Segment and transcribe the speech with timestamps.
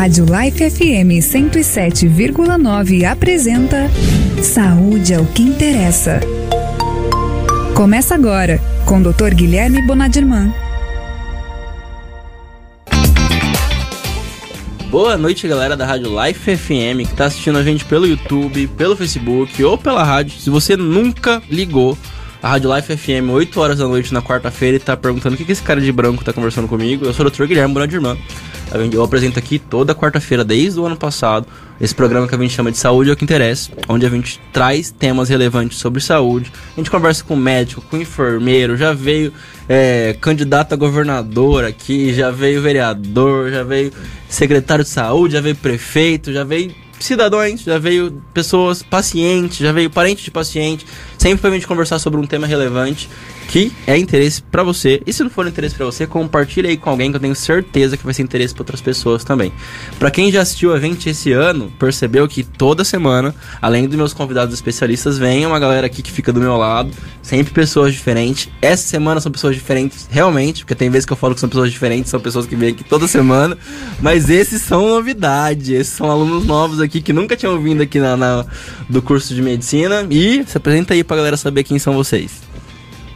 [0.00, 3.86] Rádio Life FM 107,9 apresenta
[4.42, 6.20] Saúde é o que interessa.
[7.74, 9.34] Começa agora com o Dr.
[9.34, 10.54] Guilherme Bonadirman.
[14.90, 18.96] Boa noite, galera da Rádio Life FM que está assistindo a gente pelo YouTube, pelo
[18.96, 20.40] Facebook ou pela rádio.
[20.40, 21.98] Se você nunca ligou
[22.42, 25.44] a Rádio Life FM 8 horas da noite na quarta-feira e tá perguntando o que,
[25.44, 27.44] que esse cara de branco tá conversando comigo, eu sou o Dr.
[27.44, 28.16] Guilherme Bonadirman.
[28.92, 31.46] Eu apresento aqui toda quarta-feira, desde o ano passado,
[31.80, 34.40] esse programa que a gente chama de Saúde é o que interessa, onde a gente
[34.52, 36.52] traz temas relevantes sobre saúde.
[36.76, 39.32] A gente conversa com médico, com enfermeiro, já veio
[39.68, 43.92] é, candidato a governador aqui, já veio vereador, já veio
[44.28, 49.90] secretário de saúde, já veio prefeito, já veio cidadãos, já veio pessoas, pacientes, já veio
[49.90, 50.86] parente de paciente,
[51.20, 53.10] sempre pra gente conversar sobre um tema relevante
[53.46, 55.02] que é interesse para você.
[55.04, 57.96] E se não for interesse para você, compartilhe aí com alguém que eu tenho certeza
[57.96, 59.52] que vai ser interesse para outras pessoas também.
[59.98, 64.14] Para quem já assistiu o evento esse ano, percebeu que toda semana, além dos meus
[64.14, 66.90] convidados especialistas, vem uma galera aqui que fica do meu lado,
[67.22, 68.48] sempre pessoas diferentes.
[68.62, 71.72] Essa semana são pessoas diferentes, realmente, porque tem vezes que eu falo que são pessoas
[71.72, 73.58] diferentes, são pessoas que vêm aqui toda semana,
[74.00, 78.16] mas esses são novidade, esses são alunos novos aqui que nunca tinham vindo aqui na,
[78.16, 78.46] na
[78.88, 82.40] do curso de medicina e se apresenta aí pra galera saber quem são vocês.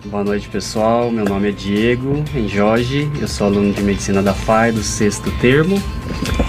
[0.06, 1.12] Boa noite, pessoal.
[1.12, 3.08] Meu nome é Diego Jorge.
[3.20, 5.80] Eu sou aluno de medicina da FAI do sexto termo.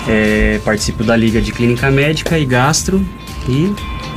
[0.10, 3.08] É, participo da Liga de Clínica Médica e Gastro
[3.48, 3.72] e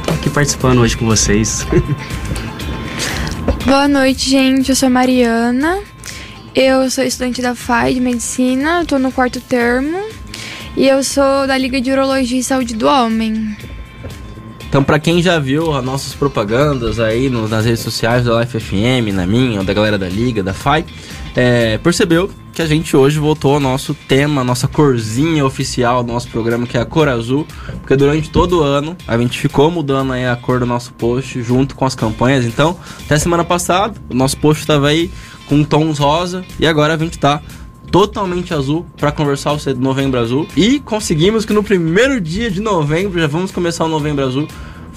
[0.06, 1.66] tô aqui participando hoje com vocês.
[3.66, 4.70] Boa noite, gente.
[4.70, 5.80] Eu sou Mariana.
[6.54, 8.80] Eu sou estudante da FAI de medicina.
[8.80, 10.02] Estou no quarto termo
[10.74, 13.54] e eu sou da Liga de Urologia e Saúde do Homem.
[14.68, 18.60] Então, para quem já viu as nossas propagandas aí no, nas redes sociais da Life
[18.60, 20.84] FM, na minha, da galera da Liga, da FAI,
[21.34, 26.28] é, percebeu que a gente hoje voltou ao nosso tema, nossa corzinha oficial do nosso
[26.28, 27.46] programa, que é a cor azul,
[27.78, 31.40] porque durante todo o ano a gente ficou mudando aí a cor do nosso post
[31.42, 32.44] junto com as campanhas.
[32.44, 35.10] Então, até semana passada, o nosso post estava aí
[35.46, 37.40] com tons rosa e agora a gente está
[37.90, 40.46] totalmente azul para conversar o Novembro Azul.
[40.56, 44.48] E conseguimos que no primeiro dia de novembro já vamos começar o Novembro Azul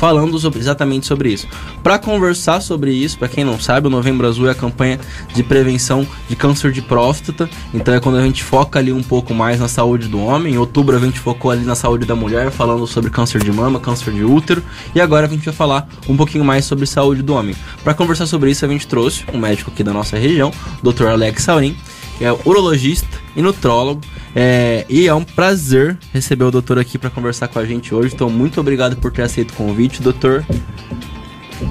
[0.01, 1.47] falando sobre, exatamente sobre isso.
[1.83, 4.99] Para conversar sobre isso, para quem não sabe, o Novembro Azul é a campanha
[5.31, 7.47] de prevenção de câncer de próstata.
[7.71, 10.55] Então é quando a gente foca ali um pouco mais na saúde do homem.
[10.55, 13.79] Em outubro a gente focou ali na saúde da mulher, falando sobre câncer de mama,
[13.79, 14.63] câncer de útero.
[14.95, 17.55] E agora a gente vai falar um pouquinho mais sobre saúde do homem.
[17.83, 21.09] Para conversar sobre isso, a gente trouxe um médico aqui da nossa região, Dr.
[21.09, 21.77] Alex Saurin
[22.21, 24.01] que é urologista e nutrólogo.
[24.35, 28.13] É, e é um prazer receber o doutor aqui para conversar com a gente hoje.
[28.13, 30.45] Então, muito obrigado por ter aceito o convite, doutor.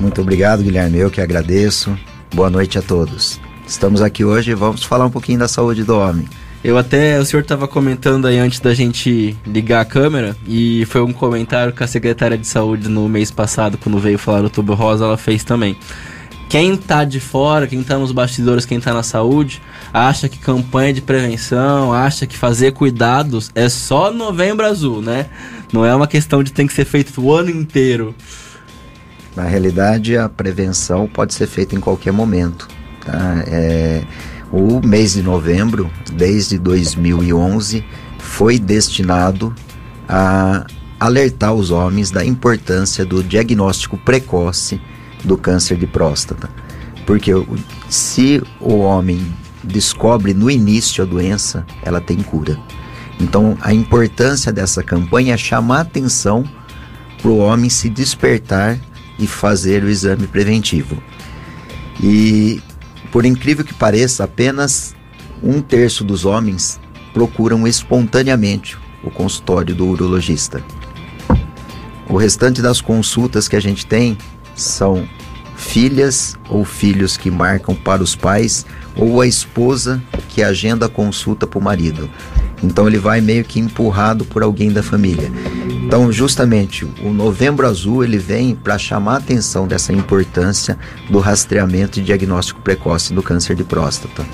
[0.01, 0.99] Muito obrigado, Guilherme.
[0.99, 1.97] Eu que agradeço.
[2.35, 3.41] Boa noite a todos.
[3.65, 6.29] Estamos aqui hoje e vamos falar um pouquinho da saúde do homem.
[6.65, 11.01] Eu até, o senhor estava comentando aí antes da gente ligar a câmera, e foi
[11.01, 14.75] um comentário que a secretária de saúde no mês passado, quando veio falar do tubo
[14.75, 15.77] rosa, ela fez também.
[16.51, 19.63] Quem tá de fora, quem tá nos bastidores, quem tá na saúde,
[19.95, 25.27] acha que campanha de prevenção, acha que fazer cuidados é só novembro azul, né?
[25.73, 28.13] Não é uma questão de tem que ser feito o ano inteiro.
[29.37, 32.67] Na realidade, a prevenção pode ser feita em qualquer momento.
[33.07, 33.45] Tá?
[33.47, 34.03] É,
[34.51, 37.85] o mês de novembro, desde 2011,
[38.19, 39.55] foi destinado
[40.09, 40.67] a
[40.99, 44.81] alertar os homens da importância do diagnóstico precoce
[45.25, 46.49] do câncer de próstata.
[47.07, 47.33] Porque
[47.89, 49.21] se o homem
[49.63, 52.59] descobre no início a doença, ela tem cura.
[53.21, 56.45] Então, a importância dessa campanha é chamar atenção
[57.21, 58.79] para o homem se despertar
[59.19, 61.03] e fazer o exame preventivo.
[62.03, 62.63] E,
[63.13, 64.95] por incrível que pareça, apenas
[65.43, 66.81] um terço dos homens
[67.13, 70.63] procuram espontaneamente o consultório do urologista.
[72.09, 74.17] O restante das consultas que a gente tem
[74.55, 75.09] são
[75.57, 78.65] filhas ou filhos que marcam para os pais
[78.97, 82.11] ou a esposa que agenda a consulta para o marido.
[82.63, 85.31] Então ele vai meio que empurrado por alguém da família.
[85.91, 91.99] Então, justamente, o Novembro Azul ele vem para chamar a atenção dessa importância do rastreamento
[91.99, 94.25] e diagnóstico precoce do câncer de próstata.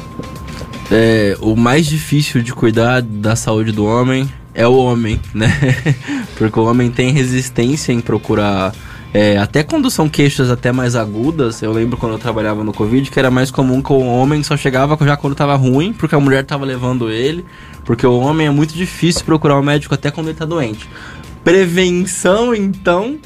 [0.91, 5.51] É, o mais difícil de cuidar da saúde do homem é o homem, né?
[6.37, 8.75] Porque o homem tem resistência em procurar
[9.15, 13.11] é, até quando são queixas até mais agudas, eu lembro quando eu trabalhava no Covid
[13.11, 16.21] que era mais comum que o homem só chegava já quando tava ruim, porque a
[16.21, 17.45] mulher tava levando ele,
[17.85, 20.89] porque o homem é muito difícil procurar um médico até quando ele tá doente.
[21.43, 23.19] Prevenção, então,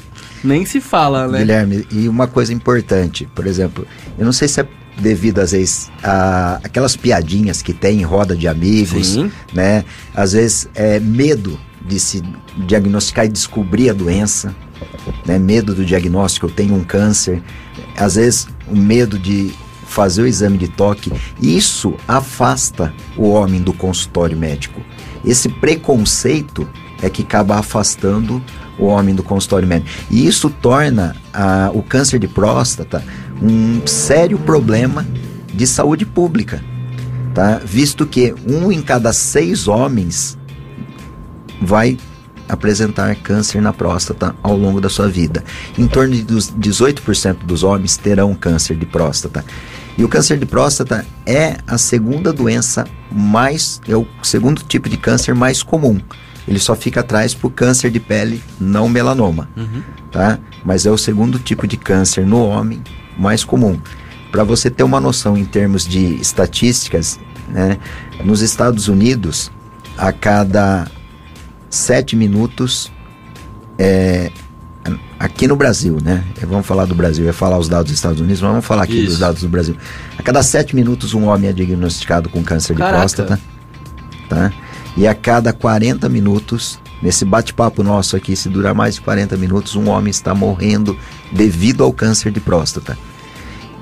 [0.43, 1.39] nem se fala, né?
[1.39, 3.85] Guilherme, e uma coisa importante, por exemplo,
[4.17, 4.67] eu não sei se é
[4.97, 9.31] devido às vezes a aquelas piadinhas que tem em roda de amigos, Sim.
[9.53, 9.83] né?
[10.13, 12.21] Às vezes é medo de se
[12.67, 14.55] diagnosticar e descobrir a doença,
[15.25, 15.37] né?
[15.39, 17.41] medo do diagnóstico, eu tenho um câncer,
[17.97, 19.53] às vezes o medo de
[19.85, 21.11] fazer o exame de toque,
[21.41, 24.81] isso afasta o homem do consultório médico.
[25.23, 26.67] Esse preconceito
[27.01, 28.41] é que acaba afastando
[28.79, 29.89] o homem do consultório médico.
[30.09, 33.03] E isso torna a, o câncer de próstata
[33.41, 35.05] um sério problema
[35.53, 36.63] de saúde pública,
[37.33, 37.59] tá?
[37.63, 40.37] Visto que um em cada seis homens
[41.61, 41.97] vai
[42.51, 45.43] apresentar câncer na próstata ao longo da sua vida.
[45.77, 49.43] Em torno de 18% dos homens terão câncer de próstata.
[49.97, 54.97] E o câncer de próstata é a segunda doença mais, é o segundo tipo de
[54.97, 55.99] câncer mais comum.
[56.47, 59.81] Ele só fica atrás por câncer de pele não melanoma, Uhum.
[60.11, 60.39] tá?
[60.65, 62.81] Mas é o segundo tipo de câncer no homem
[63.17, 63.79] mais comum.
[64.31, 67.19] Para você ter uma noção em termos de estatísticas,
[67.49, 67.77] né?
[68.23, 69.51] Nos Estados Unidos,
[69.97, 70.87] a cada
[71.71, 72.91] sete minutos,
[73.79, 74.29] é,
[75.17, 76.23] aqui no Brasil, né?
[76.41, 78.83] Vamos falar do Brasil, eu ia falar os dados dos Estados Unidos, mas vamos falar
[78.83, 79.11] aqui Isso.
[79.11, 79.75] dos dados do Brasil.
[80.17, 82.93] A cada sete minutos, um homem é diagnosticado com câncer Caraca.
[82.93, 83.39] de próstata,
[84.29, 84.51] tá?
[84.97, 89.75] E a cada 40 minutos, nesse bate-papo nosso aqui, se durar mais de 40 minutos,
[89.75, 90.97] um homem está morrendo
[91.31, 92.97] devido ao câncer de próstata.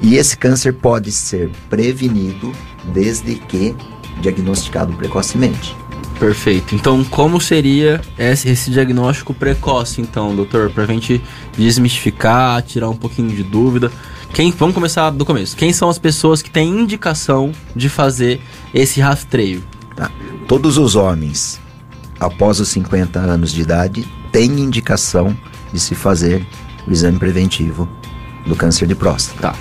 [0.02, 2.52] E esse câncer pode ser prevenido
[2.94, 3.76] desde que
[4.22, 5.76] diagnosticado precocemente.
[6.20, 6.76] Perfeito.
[6.76, 10.70] Então, como seria esse, diagnóstico precoce, então, doutor?
[10.70, 11.22] Pra gente
[11.58, 13.90] desmistificar, tirar um pouquinho de dúvida.
[14.34, 15.56] Quem, vamos começar do começo.
[15.56, 18.42] Quem são as pessoas que têm indicação de fazer
[18.74, 19.64] esse rastreio?
[19.96, 20.12] Tá?
[20.46, 21.60] Todos os homens
[22.20, 25.36] após os 50 anos de idade têm indicação
[25.72, 26.46] de se fazer
[26.86, 27.90] o exame preventivo
[28.46, 29.54] do câncer de próstata.
[29.54, 29.56] Tá.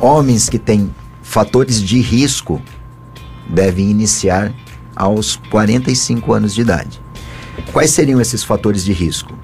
[0.00, 0.92] Homens que têm
[1.22, 2.60] fatores de risco
[3.48, 4.52] devem iniciar
[4.94, 7.00] aos 45 anos de idade.
[7.72, 9.36] Quais seriam esses fatores de risco?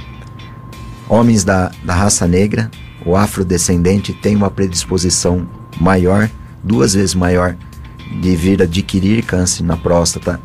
[1.08, 2.70] Homens da, da raça negra,
[3.04, 5.46] o afrodescendente tem uma predisposição
[5.80, 6.30] maior,
[6.62, 7.56] duas vezes maior,
[8.20, 10.40] de vir adquirir câncer na próstata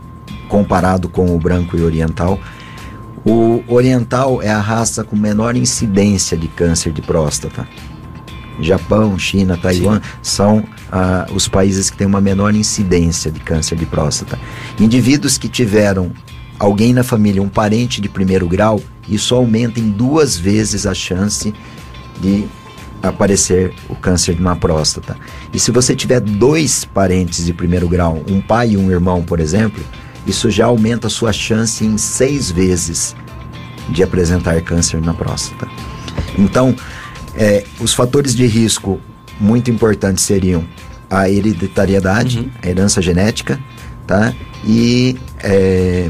[0.48, 2.40] comparado com o branco e oriental.
[3.26, 7.68] O oriental é a raça com menor incidência de câncer de próstata.
[8.60, 13.86] Japão, China, Taiwan são ah, os países que têm uma menor incidência de câncer de
[13.86, 14.40] próstata.
[14.80, 16.12] Indivíduos que tiveram
[16.60, 21.54] alguém na família, um parente de primeiro grau, isso aumenta em duas vezes a chance
[22.22, 22.46] de
[23.04, 25.16] aparecer o câncer na próstata.
[25.54, 29.40] E se você tiver dois parentes de primeiro grau, um pai e um irmão, por
[29.40, 29.84] exemplo,
[30.26, 33.16] isso já aumenta a sua chance em seis vezes
[33.90, 35.68] de apresentar câncer na próstata.
[36.38, 36.76] Então,
[37.38, 39.00] é, os fatores de risco
[39.40, 40.64] muito importantes seriam
[41.10, 42.50] a hereditariedade, Uhum.
[42.64, 43.60] a herança genética,
[44.08, 44.34] tá?
[44.66, 46.10] E é,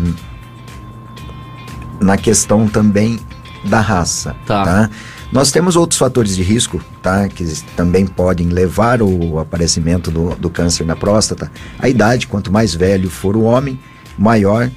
[1.99, 3.19] na questão também
[3.65, 4.63] da raça, Tá.
[4.63, 4.89] tá?
[5.31, 7.27] Nós temos outros fatores de risco, tá?
[7.27, 7.43] Que
[7.75, 11.51] também podem levar ao aparecimento do, do câncer na próstata.
[11.79, 13.77] A idade, quanto mais velho for o homem,
[14.17, 14.69] maior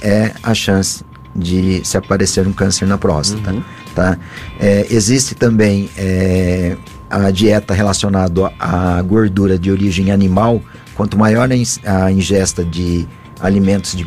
[0.00, 1.04] é a chance
[1.34, 3.62] de se aparecer um câncer na próstata, Uhum.
[3.96, 4.18] Tá?
[4.60, 6.76] É, existe também é,
[7.08, 10.60] a dieta relacionada à gordura de origem animal.
[10.94, 11.48] Quanto maior
[11.84, 13.08] a ingesta de
[13.40, 14.06] alimentos de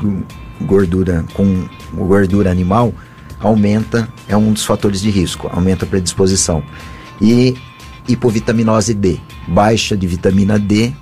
[0.61, 2.93] gordura com gordura animal,
[3.39, 6.63] aumenta, é um dos fatores de risco, aumenta a predisposição.
[7.19, 7.57] E
[8.07, 10.93] hipovitaminose D, baixa de vitamina D,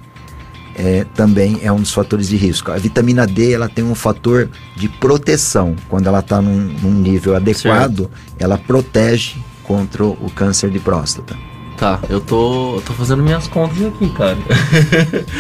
[0.77, 2.71] é, também é um dos fatores de risco.
[2.71, 5.75] A vitamina D ela tem um fator de proteção.
[5.89, 11.35] Quando ela está num, num nível adequado, ela protege contra o câncer de próstata.
[11.77, 14.37] Tá, eu tô, eu tô fazendo minhas contas aqui, cara.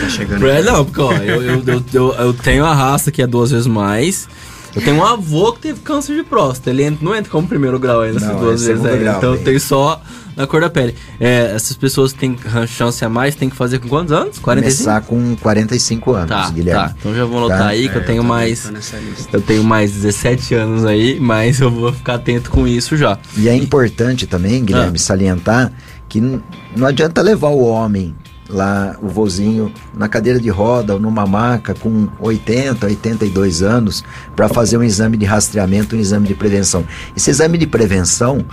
[0.01, 0.47] Tá chegando.
[0.47, 3.49] É, não, porque ó, eu, eu, eu, eu, eu tenho a raça que é duas
[3.51, 4.27] vezes mais.
[4.75, 6.69] Eu tenho um avô que teve câncer de próstata.
[6.69, 8.99] Ele não entra como primeiro grau ainda, essas Não, duas é vezes aí.
[8.99, 9.43] grau, então bem.
[9.43, 9.99] tem só
[10.37, 10.95] na cor da pele.
[11.19, 14.37] É, essas pessoas que têm chance a mais, tem que fazer com quantos anos?
[14.37, 14.77] 45?
[14.85, 16.81] Começar com 45 anos, Tá, Guilherme.
[16.89, 16.95] tá.
[16.99, 17.67] Então já vou anotar Tá.
[17.67, 18.69] aí que eu tenho mais.
[18.69, 19.35] Nessa lista.
[19.35, 23.17] Eu tenho mais 17 anos aí, mas eu vou ficar atento com isso já.
[23.35, 24.99] E é importante também, Guilherme, Ah.
[24.99, 25.73] salientar
[26.07, 28.15] que não adianta levar o homem
[28.49, 34.03] lá, o vozinho, na cadeira de roda ou numa maca com 80, 82 anos
[34.35, 36.85] para fazer um exame de rastreamento, um exame de prevenção.
[37.15, 38.45] Esse exame de prevenção,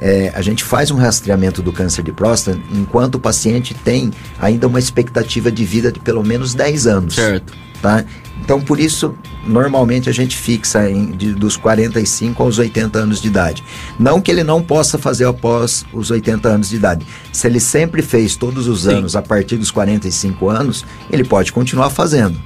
[0.00, 4.10] é, a gente faz um rastreamento do câncer de próstata enquanto o paciente tem
[4.40, 7.54] ainda uma expectativa de vida de pelo menos 10 anos Certo.
[7.80, 8.04] tá?
[8.46, 9.12] Então, por isso,
[9.44, 13.64] normalmente a gente fixa em, de- dos 45 aos 80 anos de idade.
[13.98, 17.04] Não que ele não possa fazer após os 80 anos de idade.
[17.32, 18.94] Se ele sempre fez todos os Sim.
[18.98, 22.38] anos a partir dos 45 anos, ele pode continuar fazendo.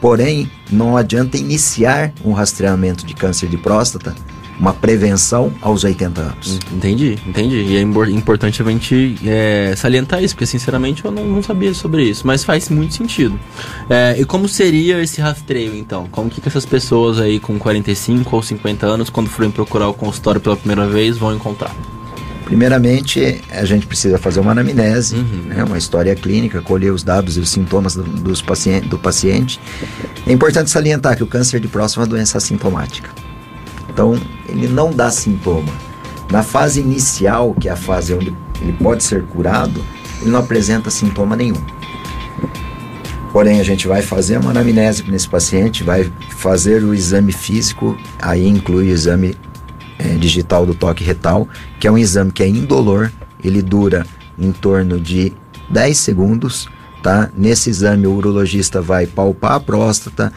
[0.00, 4.16] Porém, não adianta iniciar um rastreamento de câncer de próstata,
[4.58, 6.58] uma prevenção aos 80 anos.
[6.72, 7.56] Entendi, entendi.
[7.56, 12.02] E é importante a gente é, salientar isso, porque sinceramente eu não, não, sabia sobre
[12.04, 13.38] isso, mas faz muito sentido.
[13.88, 16.06] É, e como seria esse rastreio então?
[16.10, 19.94] Como que, que essas pessoas aí com 45 ou 50 anos, quando forem procurar o
[19.94, 21.74] consultório pela primeira vez, vão encontrar?
[22.48, 25.42] Primeiramente, a gente precisa fazer uma anamnese, uhum.
[25.48, 29.60] né, uma história clínica, colher os dados e os sintomas do, dos paciente, do paciente.
[30.26, 33.27] É importante salientar que o câncer de próstata é uma doença assintomática.
[33.88, 35.72] Então, ele não dá sintoma.
[36.30, 39.82] Na fase inicial, que é a fase onde ele pode ser curado,
[40.20, 41.56] ele não apresenta sintoma nenhum.
[43.32, 48.46] Porém, a gente vai fazer uma anamnese nesse paciente, vai fazer o exame físico, aí
[48.46, 49.36] inclui o exame
[49.98, 54.06] é, digital do toque retal, que é um exame que é indolor, ele dura
[54.38, 55.32] em torno de
[55.68, 56.68] 10 segundos,
[57.02, 57.30] tá?
[57.36, 60.32] Nesse exame o urologista vai palpar a próstata,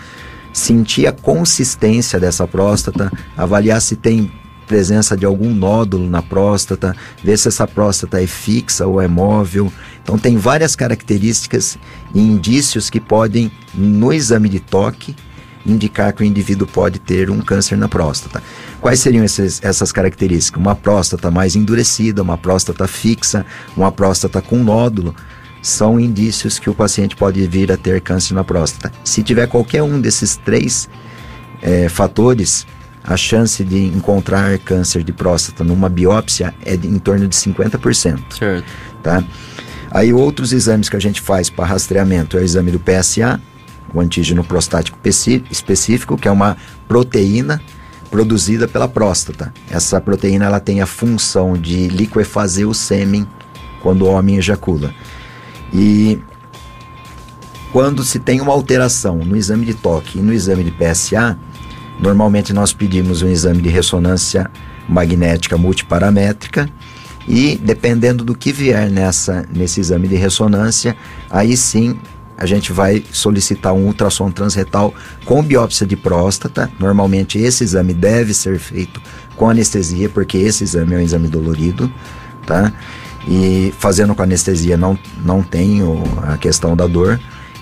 [0.54, 4.32] sentir a consistência dessa próstata, avaliar se tem
[4.68, 9.72] presença de algum nódulo na próstata, ver se essa próstata é fixa ou é móvel.
[10.02, 11.78] Então tem várias características
[12.16, 15.14] e indícios que podem no exame de toque
[15.66, 18.42] indicar que o indivíduo pode ter um câncer na próstata.
[18.80, 20.60] Quais seriam esses, essas características?
[20.60, 25.14] Uma próstata mais endurecida, uma próstata fixa, uma próstata com nódulo,
[25.62, 28.92] são indícios que o paciente pode vir a ter câncer na próstata.
[29.04, 30.90] Se tiver qualquer um desses três
[31.62, 32.66] é, fatores,
[33.04, 38.20] a chance de encontrar câncer de próstata numa biópsia é de, em torno de 50%.
[38.38, 38.66] Certo.
[39.02, 39.24] Tá?
[39.92, 43.40] Aí outros exames que a gente faz para rastreamento é o exame do PSA,
[43.94, 44.98] o antígeno prostático
[45.50, 46.56] específico, que é uma
[46.88, 47.62] proteína
[48.10, 49.54] produzida pela próstata.
[49.70, 53.28] Essa proteína ela tem a função de liquefazer o sêmen
[53.82, 54.94] quando o homem ejacula.
[55.74, 56.20] E
[57.72, 61.38] quando se tem uma alteração no exame de toque e no exame de PSA,
[62.00, 64.52] normalmente nós pedimos um exame de ressonância
[64.88, 66.70] magnética multiparamétrica
[67.28, 70.98] e dependendo do que vier nessa nesse exame de ressonância,
[71.30, 71.98] aí sim
[72.38, 74.94] a gente vai solicitar um ultrassom transretal
[75.26, 76.72] com biópsia de próstata.
[76.80, 79.00] Normalmente esse exame deve ser feito
[79.36, 81.94] com anestesia, porque esse exame é um exame dolorido,
[82.48, 82.74] tá?
[83.28, 85.82] E fazendo com anestesia não, não tem
[86.24, 87.20] a questão da dor.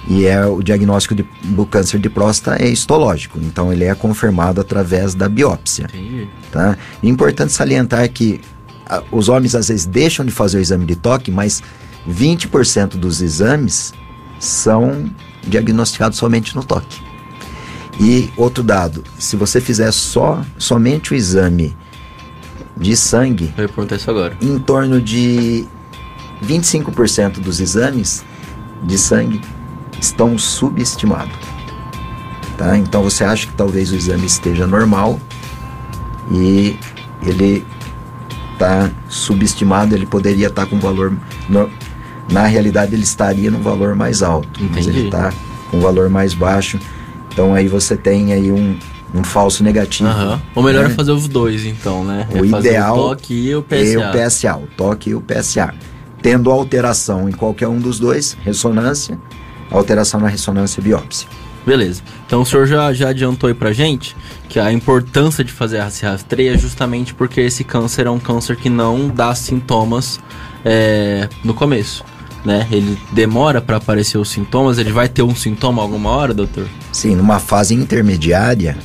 [0.07, 4.59] E é o diagnóstico de, do câncer de próstata é histológico, então ele é confirmado
[4.59, 5.87] através da biópsia.
[6.51, 6.77] Tá?
[7.03, 8.41] Importante salientar que
[8.87, 11.61] a, os homens às vezes deixam de fazer o exame de toque, mas
[12.09, 13.93] 20% dos exames
[14.39, 15.11] são
[15.45, 17.01] diagnosticados somente no toque.
[17.99, 21.75] E outro dado, se você fizer só somente o exame
[22.79, 24.37] de sangue, eu perguntar isso agora.
[24.41, 25.65] Em torno de
[26.43, 28.23] 25% dos exames
[28.83, 29.41] de sangue
[29.99, 31.35] estão subestimados.
[32.57, 32.77] Tá?
[32.77, 35.19] Então você acha que talvez o exame esteja normal
[36.31, 36.77] e
[37.21, 37.65] ele
[38.53, 41.13] está subestimado, ele poderia estar tá com valor
[41.47, 41.69] no,
[42.31, 44.71] na realidade ele estaria no valor mais alto, Entendi.
[44.75, 45.33] mas ele está
[45.71, 46.79] com valor mais baixo.
[47.31, 48.77] Então aí você tem aí um,
[49.13, 50.09] um falso negativo.
[50.09, 50.39] Uhum.
[50.55, 50.91] Ou melhor né?
[50.91, 52.27] é fazer os dois, então, né?
[52.31, 53.75] O é ideal o toque e o PSA.
[53.75, 55.73] E o PSA, o toque e o PSA.
[56.21, 59.17] Tendo alteração em qualquer um dos dois, ressonância,
[59.71, 61.27] alteração na ressonância biópsia.
[61.65, 62.01] Beleza.
[62.25, 64.15] Então o senhor já, já adiantou aí pra gente
[64.47, 68.55] que a importância de fazer esse rastreio é justamente porque esse câncer é um câncer
[68.55, 70.19] que não dá sintomas
[70.65, 72.03] é, no começo
[72.43, 72.67] né?
[72.71, 76.67] Ele demora para aparecer os sintomas, ele vai ter um sintoma alguma hora, doutor?
[76.91, 78.77] Sim, numa fase intermediária,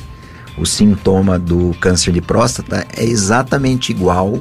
[0.57, 4.39] o sintoma do câncer de próstata é exatamente igual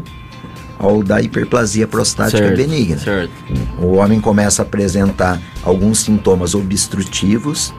[0.79, 2.99] ao da hiperplasia prostática certo, benigna.
[2.99, 3.33] Certo.
[3.79, 7.73] O homem começa a apresentar alguns sintomas obstrutivos,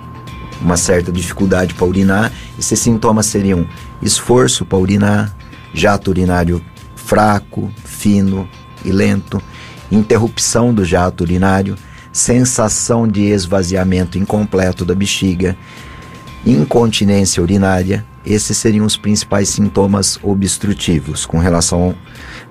[0.62, 2.32] uma certa dificuldade para urinar.
[2.58, 3.68] Esses sintomas seriam
[4.02, 5.36] esforço para urinar,
[5.74, 6.62] jato urinário
[6.96, 8.50] fraco, fino
[8.84, 9.42] e lento,
[9.92, 11.76] interrupção do jato urinário,
[12.12, 15.56] sensação de esvaziamento incompleto da bexiga,
[16.46, 18.06] incontinência urinária.
[18.26, 21.96] Esses seriam os principais sintomas obstrutivos com relação.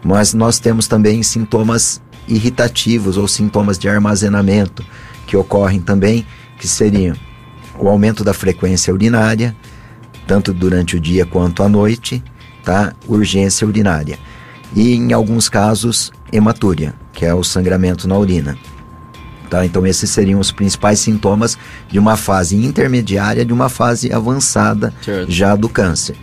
[0.04, 4.85] Mas nós temos também sintomas irritativos ou sintomas de armazenamento
[5.26, 6.26] que ocorrem também,
[6.59, 7.16] que seriam
[7.78, 9.54] o aumento da frequência urinária,
[10.26, 12.23] tanto durante o dia quanto à noite,
[12.62, 12.95] tá?
[13.07, 14.19] Urgência urinária.
[14.75, 18.59] E em alguns casos, hematúria que é o sangramento na urina.
[19.54, 19.64] Tá?
[19.64, 21.56] Então, esses seriam os principais sintomas
[21.88, 25.30] de uma fase intermediária, de uma fase avançada certo.
[25.30, 26.16] já do câncer.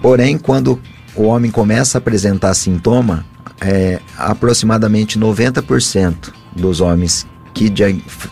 [0.00, 0.80] Porém, quando
[1.16, 3.26] o homem começa a apresentar sintoma,
[3.60, 7.72] é, aproximadamente 90% dos homens que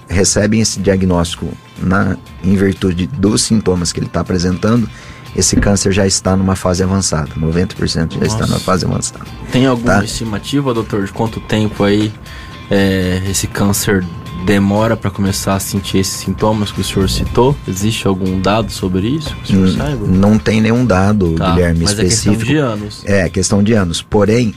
[0.09, 4.89] recebem esse diagnóstico na, em virtude dos sintomas que ele está apresentando,
[5.35, 7.31] esse câncer já está numa fase avançada.
[7.37, 8.27] 90% já Nossa.
[8.27, 9.25] está numa fase avançada.
[9.51, 10.05] Tem alguma tá?
[10.05, 12.13] estimativa, doutor, de quanto tempo aí
[12.71, 14.05] é, esse câncer
[14.45, 17.57] demora para começar a sentir esses sintomas que o senhor citou?
[17.67, 20.07] Existe algum dado sobre isso que o senhor N saiba?
[20.07, 22.33] Não tem nenhum dado, tá, Guilherme, mas específico.
[22.33, 23.03] É questão de anos.
[23.05, 24.03] É, questão de anos.
[24.03, 24.55] Porém,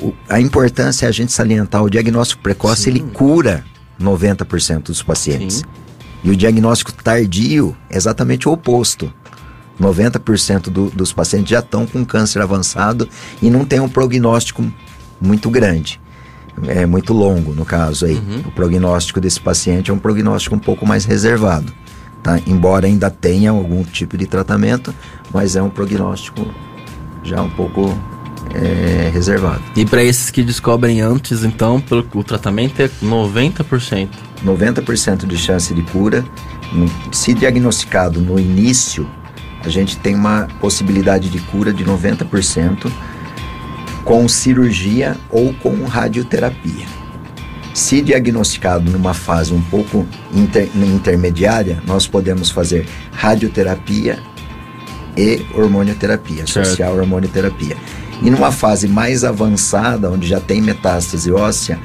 [0.00, 2.90] o, a importância é a gente salientar o diagnóstico precoce, Sim.
[2.90, 3.64] ele cura
[4.00, 5.58] 90% dos pacientes.
[5.58, 5.64] Sim.
[6.24, 9.12] E o diagnóstico tardio é exatamente o oposto.
[9.80, 13.08] 90% do, dos pacientes já estão com câncer avançado
[13.40, 14.62] e não tem um prognóstico
[15.18, 15.98] muito grande.
[16.66, 18.14] É muito longo, no caso aí.
[18.14, 18.40] Uhum.
[18.46, 21.72] O prognóstico desse paciente é um prognóstico um pouco mais reservado.
[22.22, 22.38] Tá?
[22.46, 24.94] Embora ainda tenha algum tipo de tratamento,
[25.32, 26.46] mas é um prognóstico
[27.22, 27.96] já um pouco
[28.54, 29.62] é, reservado.
[29.76, 34.08] E para esses que descobrem antes, então, pelo, o tratamento é 90%?
[34.44, 36.24] 90% de chance de cura.
[37.12, 39.06] Se diagnosticado no início,
[39.64, 42.90] a gente tem uma possibilidade de cura de 90%
[44.10, 46.84] com cirurgia ou com radioterapia.
[47.72, 54.18] Se diagnosticado numa fase um pouco inter, intermediária, nós podemos fazer radioterapia
[55.16, 57.76] e hormonioterapia, social hormonioterapia.
[58.20, 61.78] E numa fase mais avançada, onde já tem metástase óssea,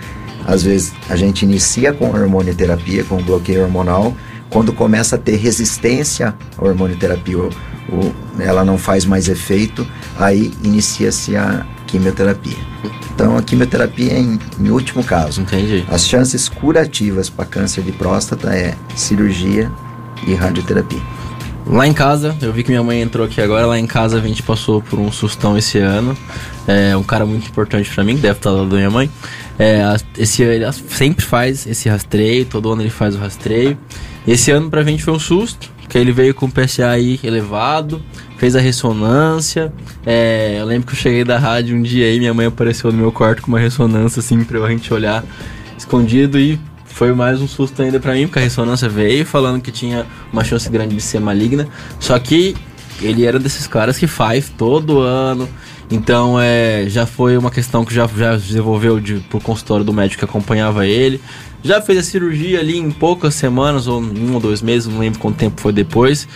[0.47, 4.17] às vezes a gente inicia com hormonioterapia, com bloqueio hormonal,
[4.49, 7.51] quando começa a ter resistência à hormonioterapia, ou,
[7.91, 9.85] ou ela não faz mais efeito,
[10.17, 12.57] aí inicia-se a quimioterapia.
[13.13, 15.41] Então a quimioterapia é em, em último caso.
[15.41, 15.85] Entendi.
[15.89, 19.71] As chances curativas para câncer de próstata é cirurgia
[20.27, 21.01] e radioterapia.
[21.67, 23.65] Lá em casa, eu vi que minha mãe entrou aqui agora.
[23.65, 26.15] Lá em casa a gente passou por um sustão esse ano.
[26.67, 29.09] É um cara muito importante para mim, deve estar lá da minha mãe.
[29.57, 29.81] É,
[30.17, 33.77] esse ele sempre faz esse rastreio, todo ano ele faz o rastreio.
[34.27, 38.01] Esse ano pra gente foi um susto, que ele veio com o PSA aí elevado,
[38.37, 39.73] fez a ressonância.
[40.05, 42.97] É, eu lembro que eu cheguei da rádio um dia aí, minha mãe apareceu no
[42.97, 45.23] meu quarto com uma ressonância assim pra gente olhar
[45.77, 49.71] escondido e foi mais um susto ainda para mim, porque a ressonância veio falando que
[49.71, 51.67] tinha uma chance grande de ser maligna.
[51.99, 52.55] Só que
[53.01, 55.49] ele era desses caras que faz todo ano.
[55.91, 60.19] Então é, já foi uma questão que já, já desenvolveu de, pro consultório do médico
[60.19, 61.21] que acompanhava ele.
[61.61, 65.19] Já fez a cirurgia ali em poucas semanas, ou um ou dois meses, não lembro
[65.19, 66.27] quanto tempo foi depois.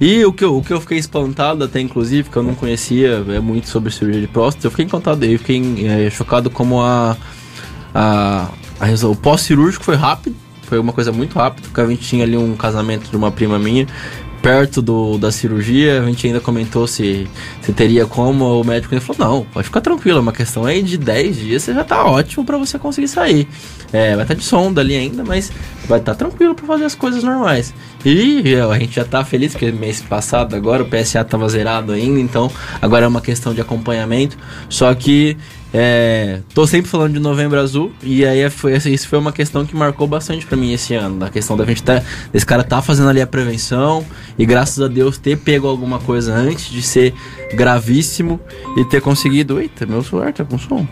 [0.00, 3.24] E o que, eu, o que eu fiquei espantado, até inclusive, que eu não conhecia
[3.28, 7.16] é, muito sobre cirurgia de próstata, eu fiquei encantado, eu fiquei é, chocado como a,
[7.92, 8.48] a
[8.80, 12.36] a, o pós-cirúrgico foi rápido, foi uma coisa muito rápida, porque a gente tinha ali
[12.36, 13.86] um casamento de uma prima minha,
[14.42, 17.28] perto do, da cirurgia, a gente ainda comentou se,
[17.60, 20.82] se teria como, o médico ele falou, não, pode ficar tranquilo, é uma questão aí
[20.82, 23.48] de 10 dias, você já tá ótimo para você conseguir sair.
[23.92, 25.50] É, vai estar tá de sonda ali ainda, mas
[25.86, 27.74] vai estar tá tranquilo para fazer as coisas normais.
[28.04, 32.20] E a gente já tá feliz, porque mês passado agora o PSA tava zerado ainda,
[32.20, 34.36] então agora é uma questão de acompanhamento,
[34.68, 35.36] só que
[35.72, 39.76] é, tô sempre falando de Novembro Azul e aí foi isso foi uma questão que
[39.76, 42.02] marcou bastante para mim esse ano, da questão da gente tá,
[42.32, 44.04] desse cara tá fazendo ali a prevenção
[44.38, 47.12] e graças a Deus ter pego alguma coisa antes de ser
[47.54, 48.40] gravíssimo
[48.78, 50.86] e ter conseguido, eita, meu celular tá com som.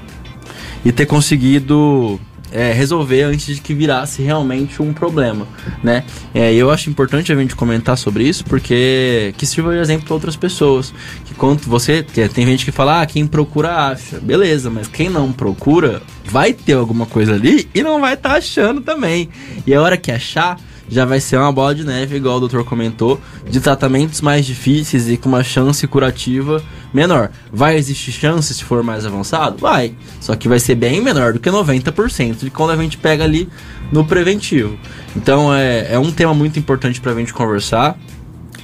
[0.85, 2.21] E ter conseguido
[2.53, 5.47] é, resolver antes de que virasse realmente um problema,
[5.83, 6.05] né?
[6.35, 10.15] É, eu acho importante a gente comentar sobre isso porque que sirva de exemplo para
[10.15, 10.93] outras pessoas.
[11.25, 15.33] Que quando você tem gente que fala, ah, quem procura acha, beleza, mas quem não
[15.33, 19.29] procura vai ter alguma coisa ali e não vai estar tá achando também.
[19.67, 22.65] E a hora que achar já vai ser uma bola de neve, igual o doutor
[22.65, 27.31] comentou, de tratamentos mais difíceis e com uma chance curativa menor.
[27.53, 29.59] Vai existir chance se for mais avançado?
[29.59, 29.95] Vai.
[30.21, 33.49] Só que vai ser bem menor do que 90% de quando a gente pega ali
[33.91, 34.79] no preventivo.
[35.15, 37.99] Então é, é um tema muito importante para a gente conversar,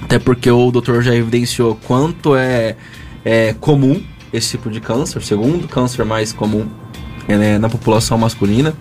[0.00, 2.76] até porque o doutor já evidenciou quanto é,
[3.24, 6.66] é comum esse tipo de câncer, segundo câncer mais comum
[7.28, 8.74] é, na população masculina.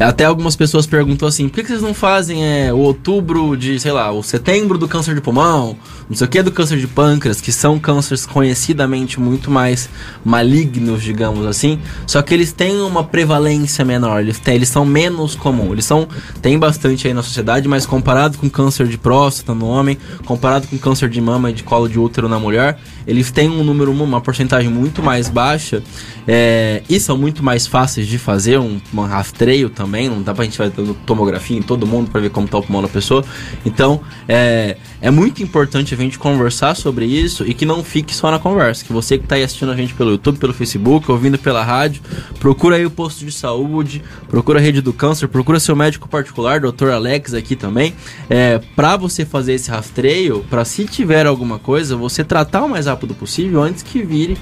[0.00, 3.92] Até algumas pessoas perguntam assim: por que vocês não fazem é, o outubro de, sei
[3.92, 5.76] lá, o setembro do câncer de pulmão,
[6.08, 9.88] não sei o que do câncer de pâncreas, que são cânceres conhecidamente muito mais
[10.24, 15.34] malignos, digamos assim, só que eles têm uma prevalência menor, eles, têm, eles são menos
[15.34, 15.72] comuns.
[15.72, 16.08] Eles são,
[16.42, 20.78] tem bastante aí na sociedade, mas comparado com câncer de próstata no homem, comparado com
[20.78, 24.20] câncer de mama e de colo de útero na mulher, eles têm um número, uma
[24.20, 25.82] porcentagem muito mais baixa
[26.26, 30.44] é, e são muito mais fáceis de fazer, um, um rastreio também, não dá pra
[30.44, 30.72] gente fazer
[31.06, 33.24] tomografia em todo mundo para ver como tá o pulmão da pessoa.
[33.64, 38.30] Então, é, é muito importante a gente conversar sobre isso e que não fique só
[38.30, 38.84] na conversa.
[38.84, 42.02] Que você que tá aí assistindo a gente pelo YouTube, pelo Facebook, ouvindo pela rádio,
[42.38, 46.60] procura aí o posto de saúde, procura a rede do câncer, procura seu médico particular,
[46.60, 46.90] Dr.
[46.90, 47.94] Alex aqui também,
[48.28, 52.86] é, para você fazer esse rastreio, para se tiver alguma coisa, você tratar o mais
[52.86, 54.38] rápido possível antes que vire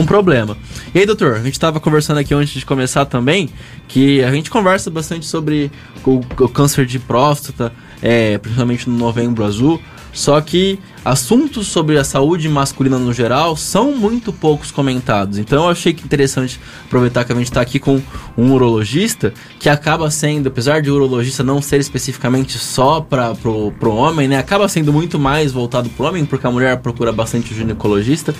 [0.00, 0.56] um problema.
[0.94, 3.48] E aí, doutor, a gente estava conversando aqui antes de começar também,
[3.88, 5.70] que a gente conversa bastante sobre
[6.04, 9.80] o, o câncer de próstata, é, principalmente no novembro azul,
[10.16, 15.36] só que assuntos sobre a saúde masculina no geral são muito poucos comentados.
[15.36, 18.00] Então eu achei que interessante aproveitar que a gente está aqui com
[18.34, 23.92] um urologista que acaba sendo, apesar de urologista não ser especificamente só para pro, pro
[23.92, 24.38] homem, né?
[24.38, 28.34] Acaba sendo muito mais voltado pro homem, porque a mulher procura bastante o ginecologista.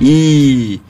[0.00, 0.80] E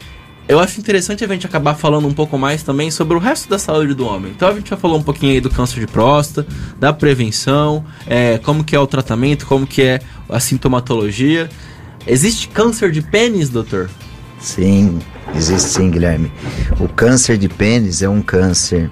[0.52, 3.58] eu acho interessante a gente acabar falando um pouco mais também sobre o resto da
[3.58, 4.32] saúde do homem.
[4.32, 6.46] Então a gente já falou um pouquinho aí do câncer de próstata,
[6.78, 11.48] da prevenção, é, como que é o tratamento, como que é a sintomatologia.
[12.06, 13.88] Existe câncer de pênis, doutor?
[14.38, 14.98] Sim,
[15.34, 16.30] existe sim, Guilherme.
[16.78, 18.90] O câncer de pênis é um câncer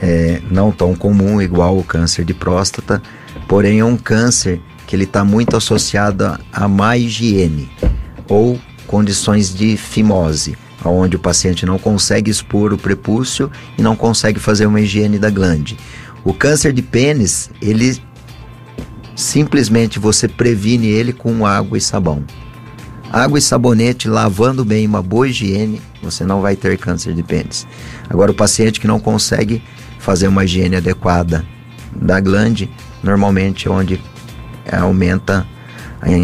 [0.00, 3.02] é, não tão comum igual o câncer de próstata,
[3.46, 7.70] porém é um câncer que ele está muito associado a, a má higiene
[8.26, 14.38] ou condições de fimose, onde o paciente não consegue expor o prepúcio e não consegue
[14.38, 15.76] fazer uma higiene da glande.
[16.24, 18.00] O câncer de pênis, ele
[19.14, 22.24] simplesmente você previne ele com água e sabão.
[23.12, 27.66] Água e sabonete, lavando bem, uma boa higiene, você não vai ter câncer de pênis.
[28.08, 29.62] Agora, o paciente que não consegue
[29.98, 31.44] fazer uma higiene adequada
[31.94, 32.70] da glande,
[33.02, 34.00] normalmente é onde
[34.70, 35.46] aumenta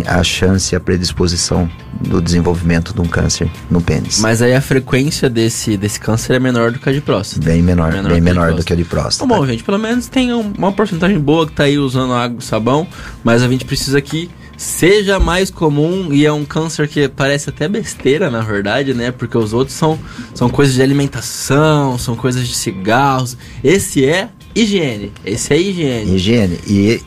[0.07, 4.21] a chance e a predisposição do desenvolvimento de um câncer no pênis.
[4.21, 7.45] Mas aí a frequência desse, desse câncer é menor do que a de próstata.
[7.45, 9.29] Bem menor, menor bem menor do que a de próstata.
[9.29, 12.45] Tá bom, gente, pelo menos tem uma porcentagem boa que está aí usando água e
[12.45, 12.87] sabão,
[13.23, 17.69] mas a gente precisa que seja mais comum e é um câncer que parece até
[17.69, 19.11] besteira, na verdade, né?
[19.11, 19.99] Porque os outros são,
[20.35, 23.37] são coisas de alimentação, são coisas de cigarros.
[23.63, 25.13] Esse é higiene.
[25.25, 26.15] Esse é higiene.
[26.15, 26.59] Higiene.
[26.67, 27.03] E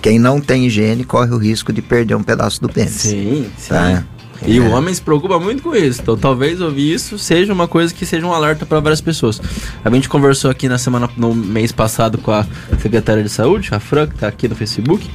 [0.00, 2.92] quem não tem higiene corre o risco de perder um pedaço do pênis.
[2.92, 3.68] Sim, sim.
[3.68, 4.04] Tá?
[4.46, 4.60] E é.
[4.60, 6.00] o homem se preocupa muito com isso.
[6.00, 9.40] Então talvez ouvir isso seja uma coisa que seja um alerta para várias pessoas.
[9.84, 12.46] A gente conversou aqui na semana, no mês passado com a
[12.80, 15.08] secretária de saúde, a Fran, que está aqui no Facebook.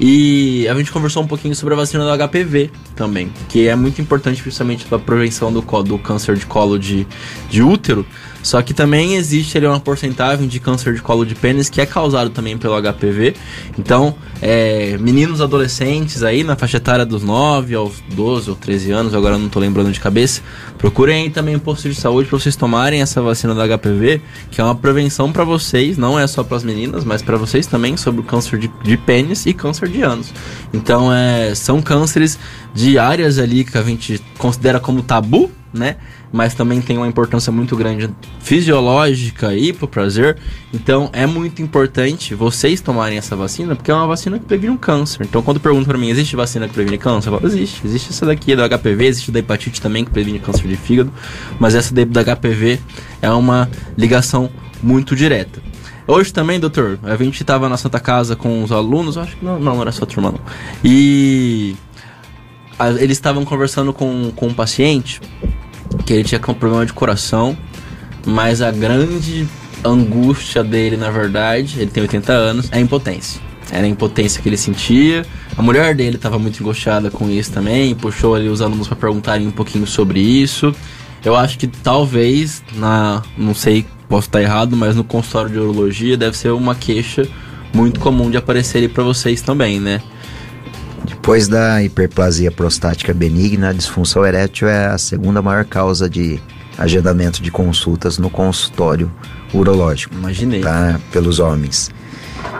[0.00, 4.00] E a gente conversou um pouquinho sobre a vacina do HPV também, que é muito
[4.00, 7.06] importante principalmente para a prevenção do, do câncer de colo de,
[7.50, 8.06] de útero.
[8.42, 11.86] Só que também existe ali uma porcentagem de câncer de colo de pênis que é
[11.86, 13.34] causado também pelo HPV.
[13.78, 19.14] Então, é, meninos adolescentes aí na faixa etária dos 9 aos 12 ou 13 anos,
[19.14, 20.40] agora não estou lembrando de cabeça,
[20.78, 24.60] procurem aí também um posto de saúde para vocês tomarem essa vacina do HPV, que
[24.60, 27.96] é uma prevenção para vocês, não é só para as meninas, mas para vocês também
[27.98, 30.32] sobre o câncer de, de pênis e câncer de anos.
[30.72, 32.38] Então, é, são cânceres
[32.74, 35.96] de áreas ali que a gente considera como tabu, né?
[36.32, 38.08] Mas também tem uma importância muito grande
[38.40, 40.36] fisiológica e pro prazer.
[40.72, 44.76] Então é muito importante vocês tomarem essa vacina, porque é uma vacina que previne um
[44.76, 45.24] câncer.
[45.24, 47.28] Então quando perguntam para mim, existe vacina que previne câncer?
[47.28, 47.84] Eu falo, existe.
[47.84, 51.12] Existe essa daqui do HPV, existe da hepatite também que previne câncer de fígado,
[51.58, 52.78] mas essa da HPV
[53.20, 54.50] é uma ligação
[54.82, 55.60] muito direta.
[56.10, 59.60] Hoje também, doutor, a gente estava na Santa Casa com os alunos, acho que não,
[59.60, 60.40] não era sua turma não.
[60.82, 61.76] E
[62.76, 65.20] a, eles estavam conversando com, com um paciente
[66.04, 67.56] que ele tinha um problema de coração,
[68.26, 69.46] mas a grande
[69.84, 73.40] angústia dele, na verdade, ele tem 80 anos, é a impotência.
[73.70, 75.24] Era a impotência que ele sentia.
[75.56, 79.46] A mulher dele estava muito angustiada com isso também, puxou ali os alunos para perguntarem
[79.46, 80.74] um pouquinho sobre isso.
[81.24, 86.16] Eu acho que talvez, na, não sei, posso estar errado, mas no consultório de urologia
[86.16, 87.26] deve ser uma queixa
[87.72, 90.02] muito comum de aparecer para vocês também, né?
[91.06, 96.40] Depois da hiperplasia prostática benigna, a disfunção erétil é a segunda maior causa de
[96.76, 99.10] agendamento de consultas no consultório
[99.54, 100.14] urológico.
[100.14, 100.60] Imaginei.
[100.60, 101.00] Tá?
[101.12, 101.90] Pelos homens.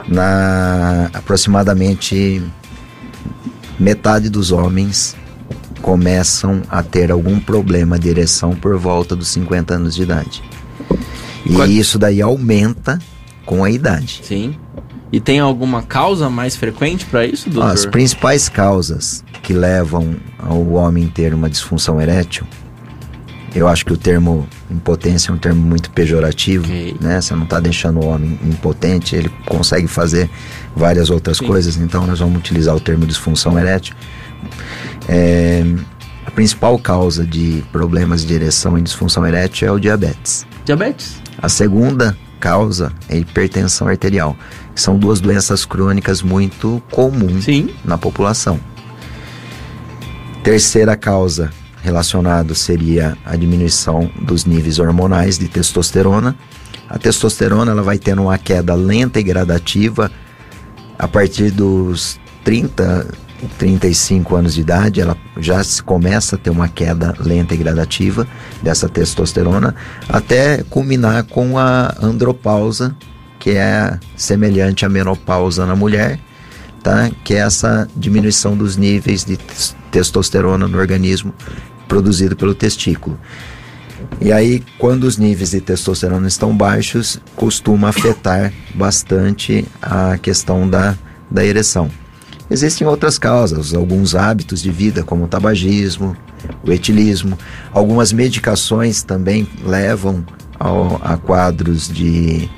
[0.06, 2.42] Na aproximadamente
[3.78, 5.16] metade dos homens
[5.82, 10.42] começam a ter algum problema de ereção por volta dos 50 anos de idade.
[11.44, 11.68] E Qual...
[11.68, 12.98] isso daí aumenta
[13.44, 14.20] com a idade.
[14.22, 14.54] Sim.
[15.12, 17.72] E tem alguma causa mais frequente para isso, doutor?
[17.72, 22.46] As principais causas que levam ao homem ter uma disfunção erétil,
[23.54, 26.96] eu acho que o termo impotência é um termo muito pejorativo, okay.
[27.00, 27.20] né?
[27.20, 30.30] Você não está deixando o homem impotente, ele consegue fazer
[30.76, 31.46] várias outras Sim.
[31.46, 33.96] coisas, então nós vamos utilizar o termo disfunção erétil.
[35.08, 35.64] É,
[36.24, 40.46] a principal causa de problemas de ereção e disfunção erétil é o diabetes.
[40.64, 41.20] Diabetes?
[41.42, 44.36] A segunda causa é hipertensão arterial.
[44.74, 47.70] São duas doenças crônicas muito comuns Sim.
[47.84, 48.58] na população.
[50.42, 51.50] Terceira causa
[51.82, 56.36] relacionada seria a diminuição dos níveis hormonais de testosterona.
[56.88, 60.10] A testosterona ela vai tendo uma queda lenta e gradativa
[60.98, 63.06] a partir dos 30,
[63.58, 68.26] 35 anos de idade, ela já se começa a ter uma queda lenta e gradativa
[68.62, 69.74] dessa testosterona,
[70.08, 72.94] até culminar com a andropausa,
[73.38, 76.18] que é semelhante à menopausa na mulher,
[76.82, 77.10] tá?
[77.24, 79.38] Que é essa diminuição dos níveis de
[79.90, 81.34] testosterona no organismo
[81.88, 83.18] produzido pelo testículo.
[84.20, 90.96] E aí, quando os níveis de testosterona estão baixos, costuma afetar bastante a questão da,
[91.30, 91.90] da ereção.
[92.50, 96.16] Existem outras causas, alguns hábitos de vida, como o tabagismo,
[96.66, 97.38] o etilismo.
[97.72, 100.24] Algumas medicações também levam
[100.58, 102.50] ao, a quadros de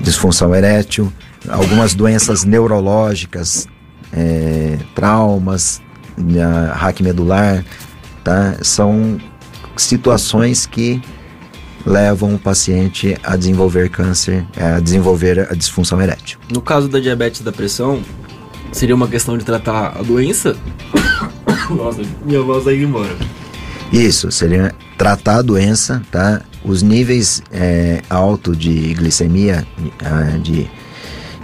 [0.00, 1.12] disfunção erétil.
[1.46, 3.68] Algumas doenças neurológicas,
[4.10, 5.82] é, traumas,
[6.72, 7.62] hack medular,
[8.22, 8.56] tá?
[8.62, 9.20] São
[9.76, 11.02] situações que
[11.84, 16.38] levam o paciente a desenvolver câncer, a desenvolver a disfunção erétil.
[16.50, 18.02] No caso da diabetes e da pressão,
[18.74, 20.56] seria uma questão de tratar a doença?
[21.70, 23.16] Nossa, minha voz vai embora.
[23.92, 26.42] Isso, seria tratar a doença, tá?
[26.64, 29.66] Os níveis é, altos de glicemia,
[30.42, 30.68] de,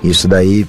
[0.02, 0.66] isso daí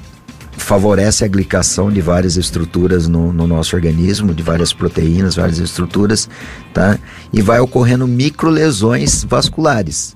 [0.51, 6.29] favorece a glicação de várias estruturas no, no, nosso organismo, de várias proteínas, várias estruturas,
[6.73, 6.99] tá?
[7.33, 10.15] E vai ocorrendo microlesões vasculares.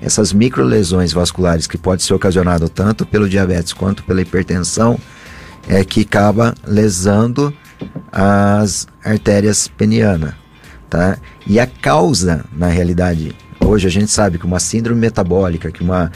[0.00, 4.98] Essas microlesões vasculares que pode ser ocasionado tanto pelo diabetes quanto pela hipertensão,
[5.68, 7.52] é que acaba lesando
[8.10, 10.34] as artérias penianas,
[10.88, 11.18] tá?
[11.46, 16.10] E a causa, na realidade, hoje a gente sabe que uma síndrome metabólica, que uma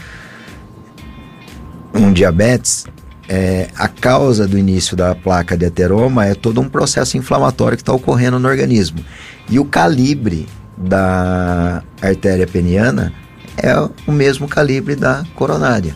[1.93, 2.87] um diabetes,
[3.29, 7.83] é, a causa do início da placa de ateroma é todo um processo inflamatório que
[7.83, 9.05] está ocorrendo no organismo.
[9.49, 13.13] E o calibre da artéria peniana
[13.57, 13.75] é
[14.07, 15.95] o mesmo calibre da coronária.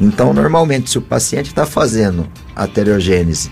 [0.00, 3.50] Então, normalmente, se o paciente está fazendo arteriogênese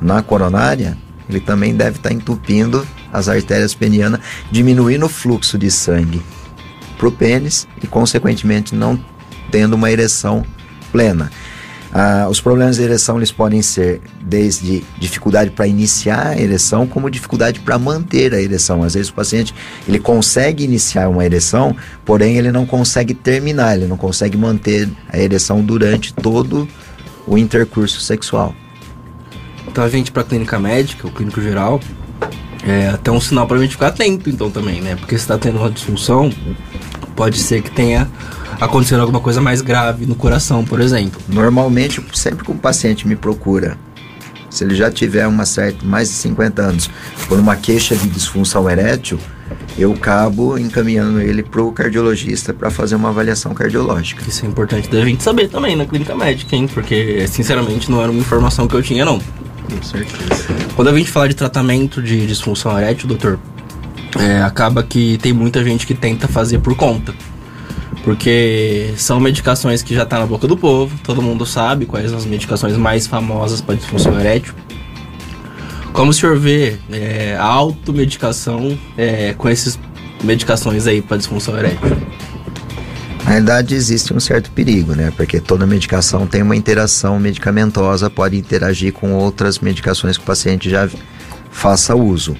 [0.00, 5.70] na coronária, ele também deve estar tá entupindo as artérias penianas, diminuindo o fluxo de
[5.70, 6.20] sangue
[6.98, 9.02] para o pênis e, consequentemente, não
[9.50, 10.44] tendo uma ereção
[10.90, 11.30] plena.
[11.96, 17.08] Ah, os problemas de ereção eles podem ser desde dificuldade para iniciar a ereção, como
[17.08, 18.82] dificuldade para manter a ereção.
[18.82, 19.54] Às vezes o paciente
[19.86, 25.20] ele consegue iniciar uma ereção, porém ele não consegue terminar, ele não consegue manter a
[25.20, 26.68] ereção durante todo
[27.28, 28.52] o intercurso sexual.
[29.68, 31.80] Então a gente para clínica médica, o clínico geral,
[32.66, 34.96] é até um sinal para a gente ficar atento, então também, né?
[34.96, 36.28] Porque se está tendo uma disfunção,
[37.14, 38.10] pode ser que tenha
[38.60, 41.20] acontecendo alguma coisa mais grave no coração, por exemplo.
[41.28, 43.78] Normalmente, sempre que o paciente me procura,
[44.50, 46.90] se ele já tiver uma certa, mais de 50 anos,
[47.28, 49.18] por uma queixa de disfunção erétil,
[49.76, 54.22] eu acabo encaminhando ele para o cardiologista para fazer uma avaliação cardiológica.
[54.26, 56.68] Isso é importante da gente saber também na clínica médica, hein?
[56.72, 59.18] Porque, sinceramente, não era uma informação que eu tinha, não.
[59.18, 60.46] Com certeza.
[60.76, 63.38] Quando a gente fala de tratamento de disfunção erétil, doutor,
[64.18, 67.12] é, acaba que tem muita gente que tenta fazer por conta.
[68.04, 72.18] Porque são medicações que já tá na boca do povo, todo mundo sabe quais são
[72.18, 74.54] as medicações mais famosas para disfunção erétil.
[75.90, 79.78] Como o senhor vê é, a automedicação é, com essas
[80.22, 81.96] medicações aí para disfunção erétil?
[83.24, 85.10] Na realidade, existe um certo perigo, né?
[85.16, 90.68] Porque toda medicação tem uma interação medicamentosa, pode interagir com outras medicações que o paciente
[90.68, 90.90] já
[91.50, 92.36] faça uso.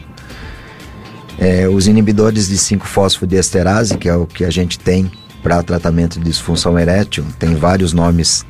[1.38, 5.10] É, os inibidores de 5-fosfodiesterase, que é o que a gente tem
[5.44, 8.46] para tratamento de disfunção erétil, tem vários nomes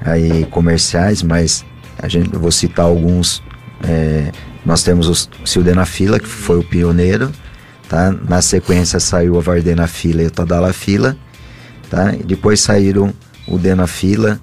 [0.00, 1.62] aí comerciais, mas
[1.98, 3.42] a gente, vou citar alguns.
[3.84, 4.32] É,
[4.64, 7.30] nós temos o sildenafila, que foi o pioneiro,
[7.86, 8.10] tá?
[8.26, 11.18] Na sequência saiu a vardenafila e o tadalafila,
[11.90, 12.14] tá?
[12.14, 13.12] E depois saíram
[13.46, 14.40] o denafila,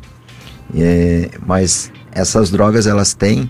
[0.75, 3.49] é, mas essas drogas elas têm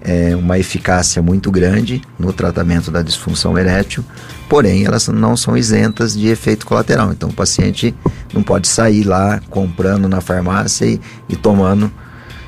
[0.00, 4.04] é, uma eficácia muito grande no tratamento da disfunção erétil,
[4.48, 7.12] porém elas não são isentas de efeito colateral.
[7.12, 7.94] Então o paciente
[8.32, 11.90] não pode sair lá comprando na farmácia e, e tomando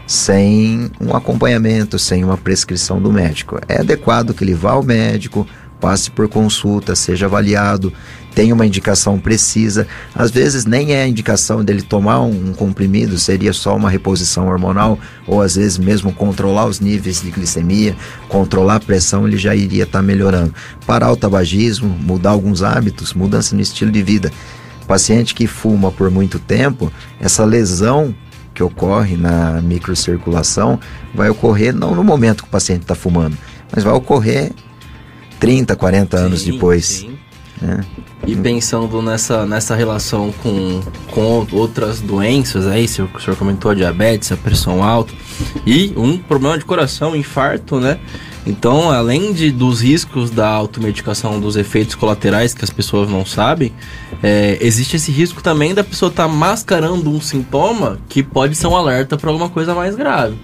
[0.07, 3.59] sem um acompanhamento, sem uma prescrição do médico.
[3.69, 5.47] É adequado que ele vá ao médico,
[5.79, 7.93] passe por consulta, seja avaliado,
[8.39, 9.85] tenha uma indicação precisa.
[10.15, 14.47] Às vezes nem é a indicação dele tomar um, um, comprimido, seria só uma reposição
[14.47, 14.97] hormonal,
[15.27, 17.97] ou às vezes mesmo controlar os níveis de glicemia,
[18.29, 20.55] controlar a pressão, ele já iria estar tá melhorando.
[20.87, 24.31] Parar o tabagismo, mudar alguns hábitos, mudança no estilo de vida.
[24.87, 28.15] paciente que fuma por muito tempo, essa lesão
[28.55, 30.79] que ocorre na microcirculação
[31.13, 33.37] vai ocorrer não no momento que o paciente está fumando,
[33.75, 34.53] mas vai ocorrer
[35.41, 36.85] 30, 40 anos Sim, depois.
[36.85, 37.18] sim.
[37.61, 37.85] Né?
[38.27, 43.75] E pensando nessa, nessa relação com, com outras doenças, aí, senhor, o senhor comentou a
[43.75, 45.13] diabetes, a pressão alta,
[45.67, 47.99] e um problema de coração, infarto, né?
[48.47, 53.73] Então, além de, dos riscos da automedicação, dos efeitos colaterais que as pessoas não sabem,
[54.23, 58.77] é, existe esse risco também da pessoa estar mascarando um sintoma que pode ser um
[58.77, 60.37] alerta para alguma coisa mais grave.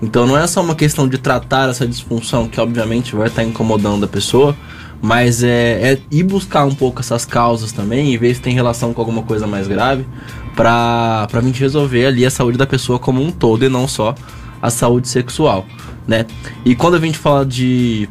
[0.00, 4.04] Então, não é só uma questão de tratar essa disfunção, que obviamente vai estar incomodando
[4.04, 4.56] a pessoa,
[5.00, 8.92] mas é, é ir buscar um pouco essas causas também e ver se tem relação
[8.92, 10.04] com alguma coisa mais grave
[10.56, 14.14] pra, pra gente resolver ali a saúde da pessoa como um todo e não só
[14.60, 15.64] a saúde sexual,
[16.06, 16.26] né?
[16.64, 18.08] E quando a gente fala de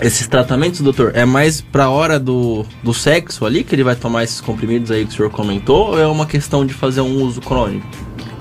[0.00, 4.24] esses tratamentos, doutor, é mais pra hora do, do sexo ali que ele vai tomar
[4.24, 7.40] esses comprimidos aí que o senhor comentou ou é uma questão de fazer um uso
[7.40, 7.86] crônico?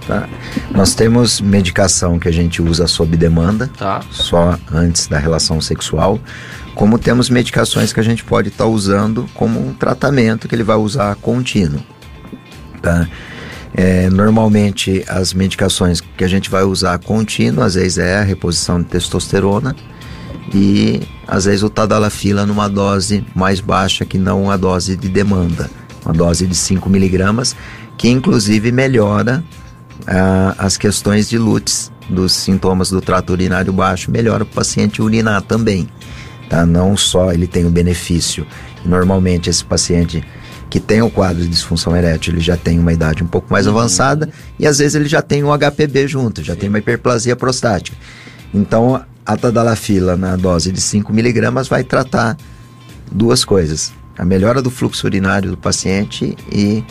[0.07, 0.27] Tá?
[0.71, 4.01] Nós temos medicação que a gente usa sob demanda, Tá?
[4.09, 6.19] só antes da relação sexual,
[6.75, 10.77] como temos medicações que a gente pode estar usando como um tratamento que ele vai
[10.77, 11.81] usar contínuo.
[12.81, 13.07] Tá?
[13.73, 18.81] É, normalmente as medicações que a gente vai usar contínuo, às vezes é a reposição
[18.81, 19.75] de testosterona
[20.53, 25.69] e às vezes o tadalafila numa dose mais baixa que não a dose de demanda,
[26.03, 27.55] uma dose de 5 miligramas,
[27.97, 29.43] que inclusive melhora
[30.07, 35.41] ah, as questões de LUTs, dos sintomas do trato urinário baixo, melhora o paciente urinar
[35.43, 35.87] também.
[36.51, 36.65] Tá?
[36.65, 38.45] Não só ele tem o benefício,
[38.83, 40.21] normalmente esse paciente
[40.69, 43.69] que tem o quadro de disfunção erétil, ele já tem uma idade um pouco mais
[43.69, 47.95] avançada e às vezes ele já tem um HPB junto, já tem uma hiperplasia prostática.
[48.53, 52.35] Então, a tadalafila na dose de 5 miligramas vai tratar
[53.09, 56.83] duas coisas: a melhora do fluxo urinário do paciente e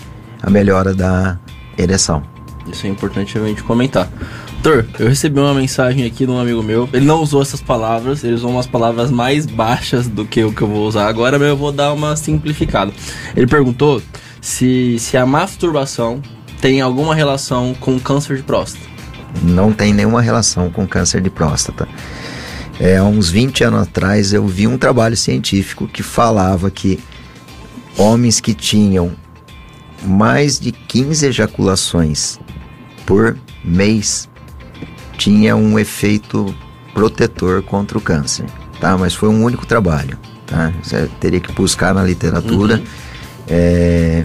[0.43, 1.39] a melhora da
[1.77, 2.23] ereção.
[2.67, 4.09] Isso é importante a gente comentar.
[4.63, 6.87] Doutor, eu recebi uma mensagem aqui de um amigo meu.
[6.93, 10.61] Ele não usou essas palavras, ele usou umas palavras mais baixas do que o que
[10.61, 12.93] eu vou usar agora, mas eu vou dar uma simplificada.
[13.35, 14.03] Ele perguntou
[14.39, 16.21] se, se a masturbação
[16.61, 18.85] tem alguma relação com câncer de próstata.
[19.43, 21.89] não tem nenhuma relação com câncer de próstata.
[22.79, 27.01] É, há uns 20 anos atrás eu vi um trabalho científico que falava que
[27.97, 29.13] homens que tinham
[30.05, 32.39] mais de 15 ejaculações
[33.07, 34.30] por mês
[35.21, 36.55] tinha um efeito
[36.95, 38.47] protetor contra o câncer,
[38.81, 38.97] tá?
[38.97, 40.73] Mas foi um único trabalho, tá?
[40.83, 42.83] Você teria que buscar na literatura.
[43.47, 44.25] É,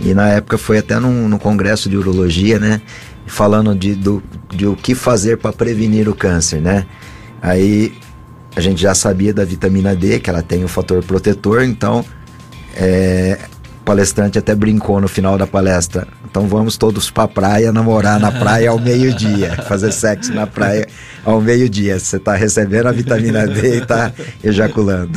[0.00, 2.80] e na época foi até num, num congresso de urologia, né?
[3.26, 6.86] Falando de, do, de o que fazer para prevenir o câncer, né?
[7.42, 7.92] Aí
[8.56, 12.02] a gente já sabia da vitamina D, que ela tem o fator protetor, então
[12.74, 13.38] é,
[13.78, 16.08] o palestrante até brincou no final da palestra.
[16.34, 20.84] Então vamos todos pra praia namorar na praia ao meio-dia, fazer sexo na praia
[21.24, 21.96] ao meio-dia.
[21.96, 25.12] Você tá recebendo a vitamina D e tá ejaculando.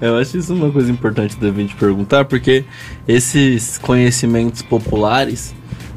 [0.00, 2.64] Eu acho isso uma coisa importante da gente perguntar, porque
[3.08, 5.52] esses conhecimentos populares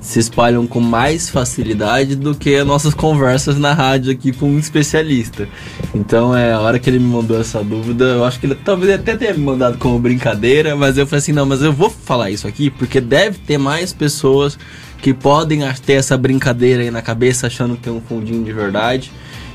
[0.07, 4.57] se espalham com mais facilidade do que as nossas conversas na rádio aqui com um
[4.57, 5.49] especialista.
[5.93, 8.93] Então, é a hora que ele me mandou essa dúvida, eu acho que ele talvez
[8.93, 12.31] até tenha me mandado como brincadeira, mas eu falei assim, não, mas eu vou falar
[12.31, 14.57] isso aqui porque deve ter mais pessoas
[15.01, 19.11] que podem ter essa brincadeira aí na cabeça achando que tem um fundinho de verdade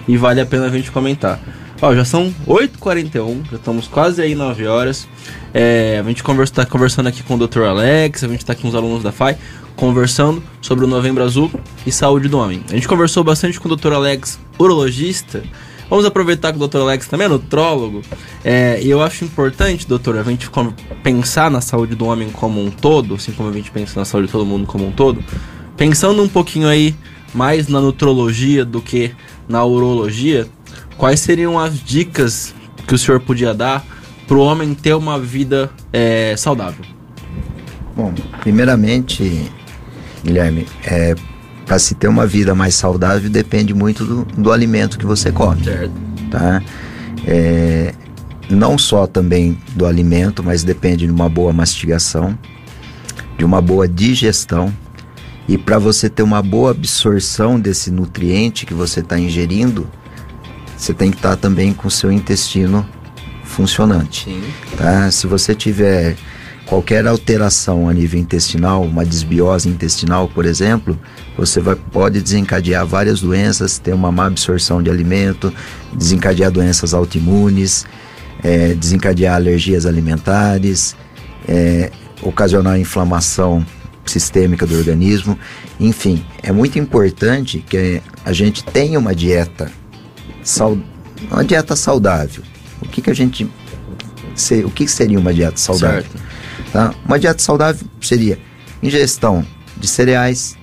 [0.06, 1.40] e vale a pena a gente comentar.
[1.80, 5.08] Ó, já são 8h41, já estamos quase aí 9 horas.
[5.52, 7.62] É, a gente conversa, tá conversando aqui com o Dr.
[7.62, 9.36] Alex, a gente está com os alunos da FAI,
[9.76, 11.50] conversando sobre o Novembro Azul
[11.86, 12.62] e saúde do homem.
[12.70, 13.92] A gente conversou bastante com o Dr.
[13.92, 15.42] Alex, urologista.
[15.88, 16.78] Vamos aproveitar que o Dr.
[16.78, 18.00] Alex também é nutrólogo.
[18.42, 20.50] É, e eu acho importante, doutor, a gente
[21.02, 24.26] pensar na saúde do homem como um todo, assim como a gente pensa na saúde
[24.26, 25.22] de todo mundo como um todo,
[25.76, 26.94] pensando um pouquinho aí
[27.34, 29.14] mais na nutrologia do que
[29.48, 30.46] na urologia,
[30.96, 32.54] quais seriam as dicas
[32.86, 33.84] que o senhor podia dar
[34.26, 36.84] para o homem ter uma vida é, saudável?
[37.94, 39.50] Bom, primeiramente,
[40.24, 41.14] Guilherme, é,
[41.66, 45.64] para se ter uma vida mais saudável depende muito do, do alimento que você come.
[45.64, 45.92] Certo.
[46.30, 46.62] tá?
[47.26, 47.94] É,
[48.50, 52.38] não só também do alimento, mas depende de uma boa mastigação,
[53.38, 54.72] de uma boa digestão.
[55.48, 59.88] E para você ter uma boa absorção desse nutriente que você está ingerindo,
[60.76, 62.86] você tem que estar também com o seu intestino
[63.44, 64.42] funcionante Sim.
[64.76, 65.10] tá?
[65.10, 66.16] Se você tiver
[66.66, 70.98] qualquer alteração a nível intestinal, uma desbiose intestinal, por exemplo,
[71.36, 75.52] você vai, pode desencadear várias doenças, ter uma má absorção de alimento,
[75.92, 77.84] desencadear doenças autoimunes,
[78.42, 80.96] eh, desencadear alergias alimentares,
[81.48, 81.90] eh,
[82.22, 83.64] ocasionar inflamação
[84.04, 85.38] sistêmica do organismo.
[85.78, 89.70] Enfim, é muito importante que a gente tenha uma dieta,
[91.30, 92.42] uma dieta saudável.
[92.80, 93.48] O que, que a gente.
[94.64, 96.04] O que seria uma dieta saudável?
[96.72, 96.94] Tá?
[97.04, 98.38] Uma dieta saudável seria
[98.82, 99.46] ingestão
[99.76, 100.56] de cereais,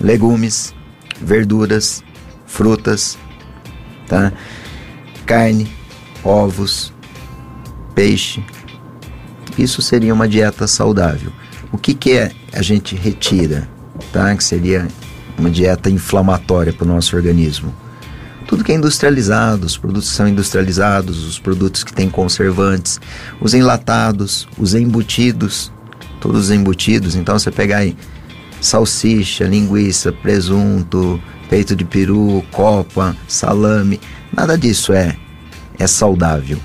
[0.00, 0.74] legumes,
[1.20, 2.02] verduras,
[2.46, 3.18] frutas,
[4.08, 4.32] tá?
[5.30, 5.70] carne,
[6.24, 6.92] ovos,
[7.94, 8.42] peixe.
[9.56, 11.32] Isso seria uma dieta saudável.
[11.70, 13.68] O que, que é a gente retira,
[14.12, 14.34] tá?
[14.34, 14.88] Que seria
[15.38, 17.72] uma dieta inflamatória para o nosso organismo.
[18.50, 23.00] Tudo que é industrializado, os produtos que são industrializados, os produtos que têm conservantes,
[23.40, 25.72] os enlatados, os embutidos,
[26.20, 27.14] todos os embutidos.
[27.14, 27.96] Então você pegar aí
[28.60, 34.00] salsicha, linguiça, presunto, peito de peru, copa, salame,
[34.32, 35.16] nada disso é
[35.78, 36.58] é saudável,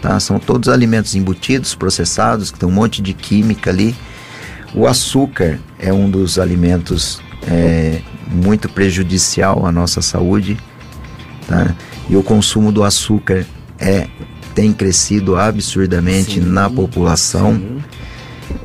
[0.00, 0.20] tá?
[0.20, 3.96] São todos alimentos embutidos, processados, que tem um monte de química ali
[4.72, 10.56] o açúcar é um dos alimentos é, muito prejudicial à nossa saúde,
[11.50, 11.74] tá?
[12.08, 13.44] E o consumo do açúcar
[13.78, 14.08] é
[14.54, 17.60] tem crescido absurdamente sim, na população.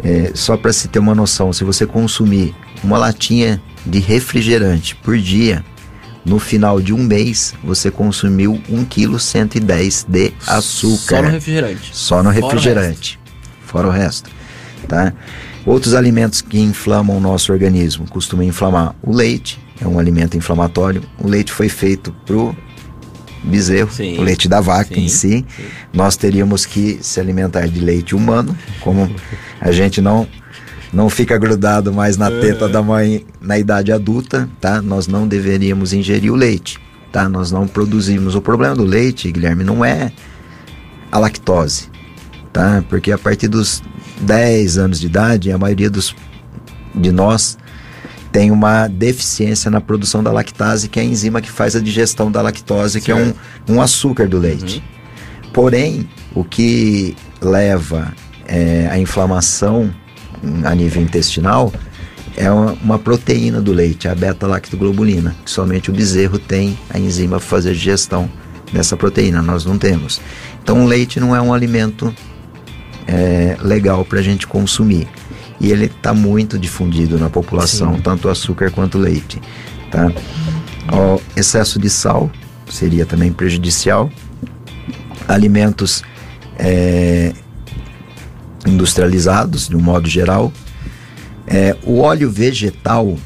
[0.03, 5.17] É, só para se ter uma noção, se você consumir uma latinha de refrigerante por
[5.17, 5.63] dia,
[6.25, 11.17] no final de um mês você consumiu 1,110 kg de açúcar.
[11.17, 11.89] Só no refrigerante.
[11.93, 13.19] Só no refrigerante.
[13.65, 14.29] Fora o resto.
[14.29, 14.35] Fora o resto
[14.85, 15.13] tá?
[15.65, 21.01] Outros alimentos que inflamam o nosso organismo costumam inflamar o leite, é um alimento inflamatório.
[21.19, 22.55] O leite foi feito pro
[23.45, 25.45] bezerro, sim, o leite da vaca sim, em si.
[25.55, 25.63] Sim.
[25.93, 29.09] Nós teríamos que se alimentar de leite humano, como
[29.61, 30.27] a gente não
[30.93, 34.81] não fica grudado mais na teta da mãe na idade adulta, tá?
[34.81, 36.79] Nós não deveríamos ingerir o leite,
[37.11, 37.27] tá?
[37.27, 38.33] Nós não produzimos.
[38.33, 40.11] O problema do leite, Guilherme, não é
[41.11, 41.89] a lactose,
[42.53, 42.81] tá?
[42.87, 43.83] Porque a partir dos
[44.21, 46.15] 10 anos de idade, a maioria dos,
[46.93, 47.57] de nós
[48.35, 52.29] tem uma deficiência na produção da lactase, que é a enzima que faz a digestão
[52.29, 53.05] da lactose, certo.
[53.05, 53.33] que é um,
[53.75, 54.83] um açúcar do leite.
[55.43, 55.51] Uhum.
[55.53, 58.13] Porém, o que leva
[58.45, 59.89] é, a inflamação
[60.65, 61.71] a nível intestinal
[62.35, 67.37] é uma, uma proteína do leite, a beta-lactoglobulina, que somente o bezerro tem a enzima
[67.37, 68.29] para fazer a digestão
[68.73, 70.19] dessa proteína, nós não temos.
[70.61, 72.13] Então, o leite não é um alimento
[73.07, 75.07] é, legal para a gente consumir.
[75.59, 78.01] E ele está muito difundido na população, Sim.
[78.01, 79.41] tanto o açúcar quanto o leite.
[79.89, 80.11] Tá?
[80.91, 82.29] O excesso de sal
[82.69, 84.09] seria também prejudicial.
[85.27, 86.03] Alimentos
[86.57, 87.33] é,
[88.65, 90.51] industrializados, de um modo geral.
[91.47, 93.17] É, o óleo vegetal,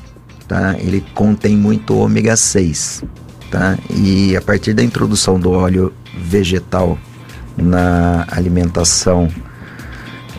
[0.47, 0.75] tá?
[0.77, 3.03] ele contém muito ômega 6.
[3.49, 3.77] Tá?
[3.89, 6.97] E a partir da introdução do óleo vegetal
[7.57, 9.27] na alimentação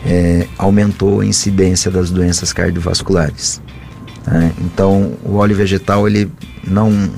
[0.05, 3.61] é, aumentou a incidência das doenças cardiovasculares.
[4.25, 4.51] Né?
[4.59, 6.31] Então, o óleo vegetal, ele
[6.65, 7.09] não,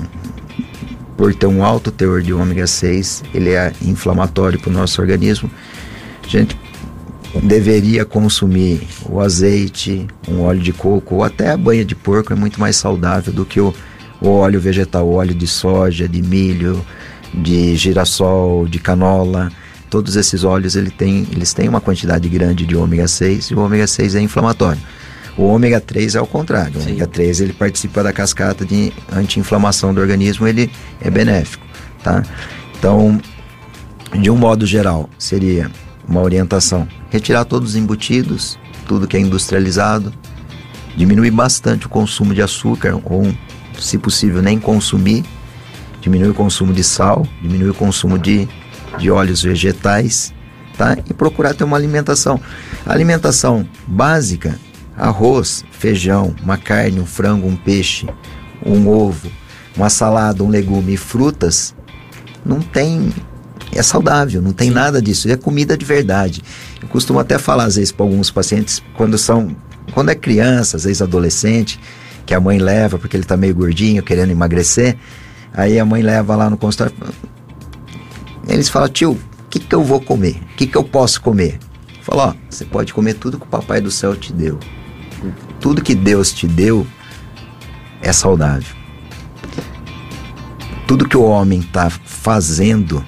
[1.16, 5.50] por ter um alto teor de ômega 6, ele é inflamatório para o nosso organismo.
[6.22, 6.58] A gente
[7.42, 12.36] deveria consumir o azeite, um óleo de coco ou até a banha de porco é
[12.36, 13.74] muito mais saudável do que o,
[14.20, 16.84] o óleo vegetal, óleo de soja, de milho,
[17.32, 19.50] de girassol, de canola
[19.90, 23.60] todos esses óleos ele tem, eles têm uma quantidade grande de ômega 6 e o
[23.60, 24.80] ômega 6 é inflamatório.
[25.36, 26.78] O ômega 3 é o contrário.
[26.78, 26.90] O Sim.
[26.90, 30.70] ômega 3 ele participa da cascata de anti-inflamação do organismo, ele
[31.00, 31.66] é benéfico,
[32.02, 32.22] tá?
[32.78, 33.20] Então,
[34.20, 35.70] de um modo geral, seria
[36.06, 40.12] uma orientação: retirar todos os embutidos, tudo que é industrializado,
[40.96, 43.32] diminuir bastante o consumo de açúcar ou,
[43.78, 45.24] se possível, nem consumir,
[46.00, 48.48] diminuir o consumo de sal, diminuir o consumo de
[48.98, 50.32] de óleos vegetais,
[50.76, 50.96] tá?
[51.08, 52.40] E procurar ter uma alimentação.
[52.84, 54.58] A alimentação básica,
[54.96, 58.06] arroz, feijão, uma carne, um frango, um peixe,
[58.64, 59.30] um ovo,
[59.76, 61.74] uma salada, um legume e frutas,
[62.44, 63.12] não tem
[63.72, 66.42] é saudável, não tem nada disso, é comida de verdade.
[66.80, 69.56] Eu costumo até falar às vezes para alguns pacientes quando são
[69.92, 71.78] quando é criança, às vezes adolescente,
[72.24, 74.96] que a mãe leva porque ele está meio gordinho, querendo emagrecer,
[75.52, 76.94] aí a mãe leva lá no consultório,
[78.54, 80.40] eles falam, tio, o que, que eu vou comer?
[80.52, 81.58] O que, que eu posso comer?
[82.02, 84.60] Fala, ó, você pode comer tudo que o Papai do Céu te deu.
[85.60, 86.86] Tudo que Deus te deu
[88.00, 88.76] é saudável.
[90.86, 93.04] Tudo que o homem está fazendo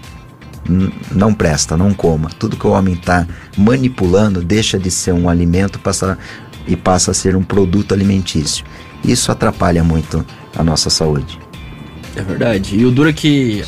[1.14, 2.28] não presta, não coma.
[2.28, 3.24] Tudo que o homem está
[3.56, 6.18] manipulando deixa de ser um alimento passa,
[6.66, 8.64] e passa a ser um produto alimentício.
[9.04, 10.26] Isso atrapalha muito
[10.56, 11.45] a nossa saúde.
[12.16, 12.76] É verdade.
[12.76, 13.62] E o dura que.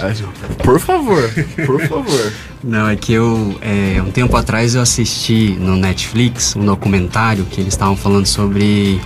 [0.64, 1.22] Por favor,
[1.66, 2.32] por favor.
[2.64, 7.60] Não, é que eu, é, um tempo atrás eu assisti no Netflix um documentário que
[7.60, 9.00] eles estavam falando sobre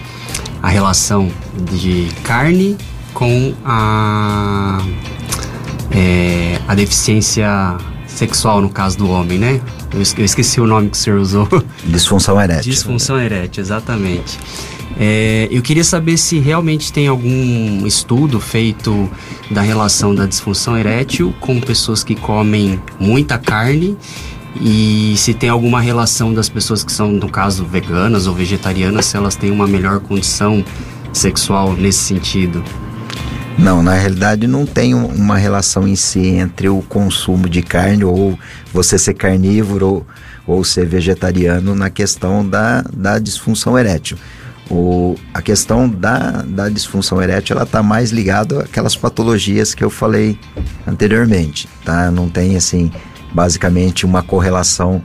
[0.62, 1.30] a relação
[1.70, 2.78] de carne
[3.12, 4.82] com a,
[5.90, 7.76] é, a deficiência
[8.06, 9.60] sexual, no caso do homem, né?
[9.92, 11.46] Eu esqueci o nome que o senhor usou.
[11.84, 12.70] Disfunção erétil.
[12.70, 14.38] Disfunção erétil, exatamente.
[14.98, 19.10] É, eu queria saber se realmente tem algum estudo feito
[19.50, 23.96] da relação da disfunção erétil com pessoas que comem muita carne
[24.60, 29.16] e se tem alguma relação das pessoas que são, no caso, veganas ou vegetarianas, se
[29.16, 30.64] elas têm uma melhor condição
[31.12, 32.62] sexual nesse sentido.
[33.58, 38.38] Não, na realidade não tem uma relação em si entre o consumo de carne ou
[38.72, 40.06] você ser carnívoro ou,
[40.46, 44.16] ou ser vegetariano na questão da, da disfunção erétil.
[44.72, 49.90] O, a questão da, da disfunção erétil ela está mais ligada àquelas patologias que eu
[49.90, 50.38] falei
[50.86, 52.10] anteriormente, tá?
[52.10, 52.90] Não tem assim
[53.34, 55.02] basicamente uma correlação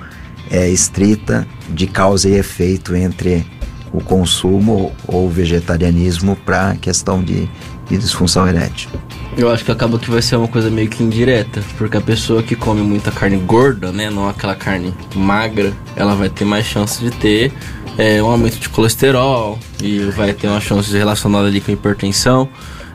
[0.49, 3.45] é, estrita de causa e efeito entre
[3.91, 7.49] o consumo ou vegetarianismo para a questão de,
[7.89, 8.89] de disfunção erétil.
[9.37, 12.41] Eu acho que acaba que vai ser uma coisa meio que indireta, porque a pessoa
[12.41, 17.03] que come muita carne gorda, né, não aquela carne magra, ela vai ter mais chance
[17.03, 17.51] de ter
[17.97, 22.47] é, um aumento de colesterol e vai ter uma chance relacionada ali com hipertensão.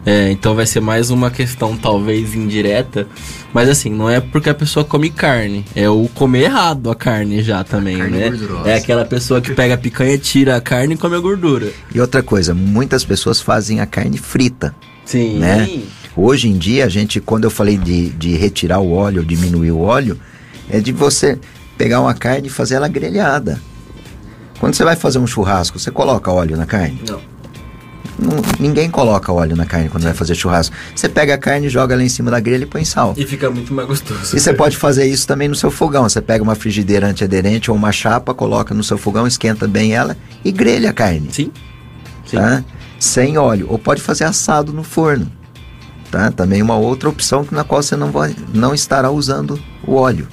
[0.05, 3.07] É, então vai ser mais uma questão talvez indireta,
[3.55, 7.41] mas assim, não é porque a pessoa come carne, é o comer errado a carne
[7.41, 8.31] já também, carne né?
[8.31, 8.69] Gordurosa.
[8.69, 11.71] É aquela pessoa que pega a picanha, tira a carne e come a gordura.
[11.95, 14.75] E outra coisa, muitas pessoas fazem a carne frita.
[15.05, 15.39] Sim.
[15.39, 15.83] Né?
[16.17, 19.83] Hoje em dia, a gente, quando eu falei de, de retirar o óleo, diminuir o
[19.83, 20.19] óleo,
[20.69, 21.39] é de você
[21.79, 23.61] pegar uma carne e fazer ela grelhada.
[24.63, 27.03] Quando você vai fazer um churrasco, você coloca óleo na carne?
[27.09, 27.21] Não.
[28.17, 30.73] Não, ninguém coloca óleo na carne quando vai fazer churrasco.
[30.95, 33.13] Você pega a carne, joga ela em cima da grelha e põe sal.
[33.17, 34.37] E fica muito mais gostoso.
[34.37, 36.05] E você pode fazer isso também no seu fogão.
[36.05, 40.17] Você pega uma frigideira antiaderente ou uma chapa, coloca no seu fogão, esquenta bem ela
[40.45, 41.29] e grelha a carne.
[41.33, 41.51] Sim.
[42.25, 42.37] Sim.
[42.37, 42.65] Tá?
[43.01, 43.67] Sem óleo.
[43.69, 45.27] Ou pode fazer assado no forno.
[46.09, 46.31] Tá?
[46.31, 50.29] Também uma outra opção na qual você não, vai, não estará usando o óleo.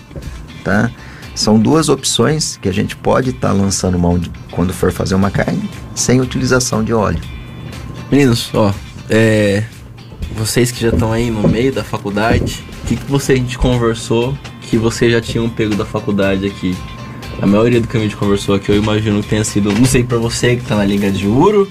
[0.63, 0.91] Tá?
[1.35, 5.15] São duas opções que a gente pode estar tá lançando mão de, quando for fazer
[5.15, 7.21] uma carne sem utilização de óleo.
[8.11, 8.73] Meninos, ó,
[9.09, 9.63] é,
[10.35, 13.57] vocês que já estão aí no meio da faculdade, o que, que você a gente
[13.57, 16.75] conversou que vocês já tinham pego da faculdade aqui?
[17.41, 20.03] A maioria do que a gente conversou aqui, eu imagino que tenha sido, não sei
[20.03, 21.69] para você que tá na Liga de Juro,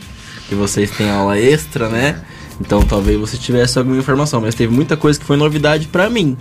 [0.49, 2.23] que vocês têm aula extra, né?
[2.61, 6.37] Então talvez você tivesse alguma informação, mas teve muita coisa que foi novidade para mim.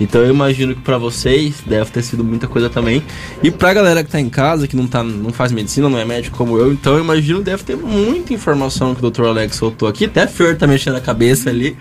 [0.00, 3.02] Então eu imagino que para vocês deve ter sido muita coisa também.
[3.42, 6.04] E pra galera que tá em casa, que não, tá, não faz medicina, não é
[6.04, 9.24] médico como eu, então eu imagino deve ter muita informação que o Dr.
[9.24, 10.04] Alex soltou aqui.
[10.04, 11.76] Até a Fer tá mexendo a cabeça ali.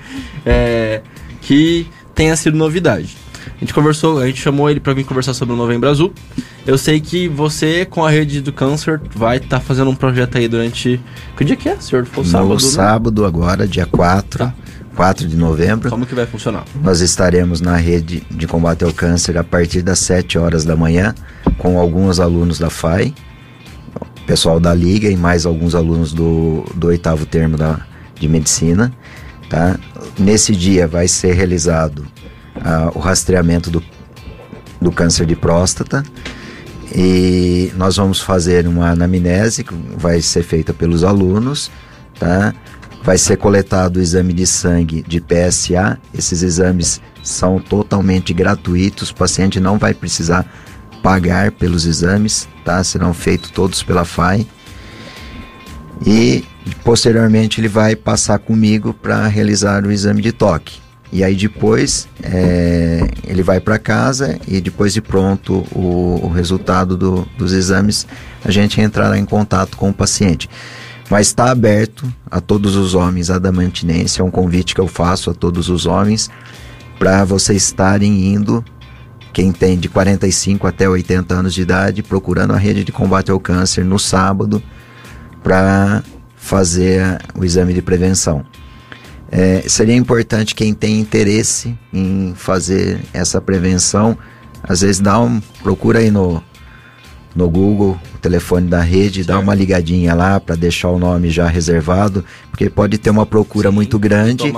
[0.45, 1.01] É,
[1.41, 3.15] que tenha sido novidade.
[3.55, 6.13] A gente conversou, a gente chamou ele para vir conversar sobre o Novembro Azul.
[6.65, 10.37] Eu sei que você, com a rede do câncer, vai estar tá fazendo um projeto
[10.37, 10.99] aí durante.
[11.37, 12.05] Que dia que é, senhor?
[12.05, 12.49] Foi sábado?
[12.49, 13.27] No sábado, né?
[13.27, 14.39] agora, dia 4.
[14.39, 14.53] Tá.
[14.95, 15.89] 4 de novembro.
[15.89, 16.63] Como que vai funcionar?
[16.81, 21.13] Nós estaremos na rede de combate ao câncer a partir das 7 horas da manhã,
[21.57, 23.13] com alguns alunos da FAI,
[24.25, 27.81] pessoal da Liga e mais alguns alunos do, do oitavo termo da,
[28.17, 28.91] de medicina.
[29.49, 29.77] Tá?
[30.17, 32.07] Nesse dia vai ser realizado
[32.93, 33.83] o rastreamento do,
[34.81, 36.03] do câncer de próstata
[36.93, 41.69] e nós vamos fazer uma anamnese que vai ser feita pelos alunos,
[42.17, 42.53] tá?
[43.03, 45.99] Vai ser coletado o exame de sangue de PSA.
[46.13, 49.09] Esses exames são totalmente gratuitos.
[49.09, 50.45] O paciente não vai precisar
[51.03, 52.83] pagar pelos exames, tá?
[52.83, 54.47] Serão feitos todos pela FAI.
[56.05, 56.45] E
[56.83, 60.84] posteriormente ele vai passar comigo para realizar o exame de toque.
[61.11, 66.97] E aí depois é, ele vai para casa e depois de pronto o, o resultado
[66.97, 68.05] do, dos exames,
[68.43, 70.49] a gente entrará em contato com o paciente.
[71.09, 75.33] Mas está aberto a todos os homens adamantinense, é um convite que eu faço a
[75.33, 76.29] todos os homens
[76.97, 78.63] para vocês estarem indo,
[79.31, 83.39] quem tem de 45 até 80 anos de idade, procurando a rede de combate ao
[83.39, 84.63] câncer no sábado
[85.43, 86.03] para
[86.35, 88.45] fazer o exame de prevenção.
[89.31, 94.17] É, seria importante quem tem interesse em fazer essa prevenção,
[94.63, 96.43] às vezes dá um, procura aí no,
[97.35, 99.27] no Google o telefone da rede, certo.
[99.27, 103.69] dá uma ligadinha lá para deixar o nome já reservado, porque pode ter uma procura
[103.69, 104.53] Sim, muito grande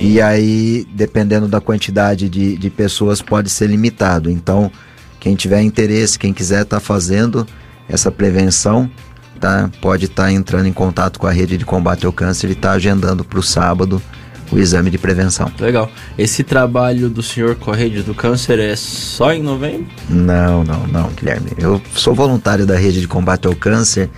[0.00, 4.30] e aí, dependendo da quantidade de, de pessoas, pode ser limitado.
[4.30, 4.70] Então,
[5.18, 7.46] quem tiver interesse, quem quiser estar tá fazendo
[7.88, 8.90] essa prevenção,
[9.38, 9.70] tá?
[9.80, 12.70] Pode estar tá entrando em contato com a rede de combate ao câncer e estar
[12.70, 14.02] tá agendando para o sábado
[14.50, 15.50] o exame de prevenção.
[15.58, 15.90] Legal.
[16.16, 19.86] Esse trabalho do senhor com a rede do câncer é só em novembro?
[20.08, 21.50] Não, não, não, Guilherme.
[21.58, 24.10] Eu sou voluntário da rede de combate ao câncer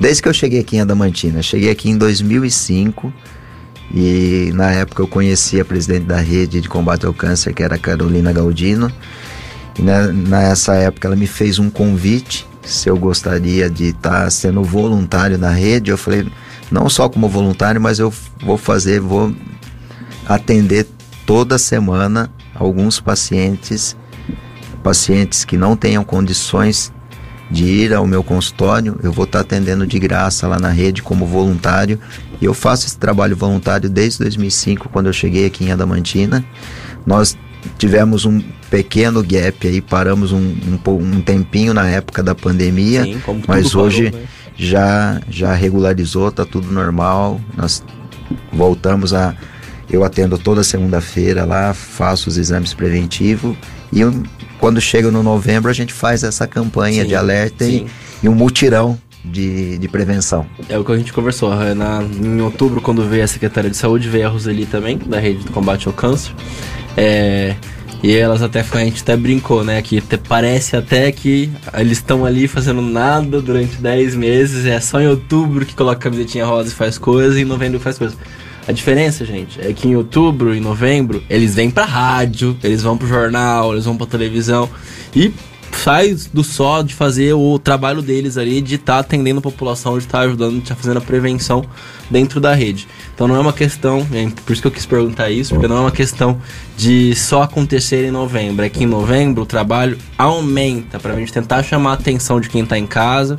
[0.00, 1.42] desde que eu cheguei aqui em Adamantina.
[1.42, 3.12] Cheguei aqui em 2005
[3.94, 7.76] e na época eu conheci a presidente da rede de combate ao câncer, que era
[7.76, 8.90] a Carolina Galdino.
[9.78, 14.30] E na, nessa época ela me fez um convite se eu gostaria de estar tá
[14.30, 15.90] sendo voluntário na rede.
[15.90, 16.26] Eu falei,
[16.70, 18.12] não só como voluntário, mas eu
[18.42, 19.34] vou fazer, vou
[20.26, 20.86] atender
[21.24, 23.96] toda semana alguns pacientes,
[24.82, 26.92] pacientes que não tenham condições
[27.50, 31.24] de ir ao meu consultório, eu vou estar atendendo de graça lá na rede como
[31.26, 32.00] voluntário.
[32.40, 36.44] E eu faço esse trabalho voluntário desde 2005, quando eu cheguei aqui em Adamantina.
[37.06, 37.38] Nós
[37.78, 43.20] tivemos um pequeno gap aí, paramos um, um, um tempinho na época da pandemia, Sim,
[43.46, 44.28] mas hoje parou, né?
[44.56, 47.40] já, já regularizou, tá tudo normal.
[47.56, 47.82] Nós
[48.52, 49.34] voltamos a.
[49.88, 53.56] Eu atendo toda segunda-feira lá, faço os exames preventivos
[53.92, 54.12] e eu,
[54.58, 57.86] quando chega no novembro a gente faz essa campanha sim, de alerta e,
[58.22, 60.46] e, um mutirão de, de prevenção.
[60.68, 61.54] É o que a gente conversou.
[61.74, 65.44] Na, em outubro, quando veio a Secretaria de Saúde, veio a Roseli também, da Rede
[65.44, 66.32] do Combate ao Câncer.
[66.96, 67.56] É,
[68.02, 69.80] e elas até a gente até brincou, né?
[69.82, 74.66] Que te, parece até que eles estão ali fazendo nada durante 10 meses.
[74.66, 77.98] É só em outubro que coloca camisetinha rosa e faz coisa, e em novembro faz
[77.98, 78.16] coisa.
[78.68, 82.98] A diferença, gente, é que em outubro e novembro eles vêm pra rádio, eles vão
[82.98, 84.68] pro jornal, eles vão pra televisão
[85.14, 85.32] e
[85.76, 89.98] sai do só de fazer o trabalho deles ali, de estar tá atendendo a população,
[89.98, 91.64] de estar tá ajudando, de estar tá fazendo a prevenção
[92.10, 92.88] dentro da rede.
[93.14, 95.78] Então não é uma questão, é por isso que eu quis perguntar isso, porque não
[95.78, 96.40] é uma questão
[96.76, 98.64] de só acontecer em novembro.
[98.64, 102.48] É que em novembro o trabalho aumenta para a gente tentar chamar a atenção de
[102.48, 103.38] quem está em casa,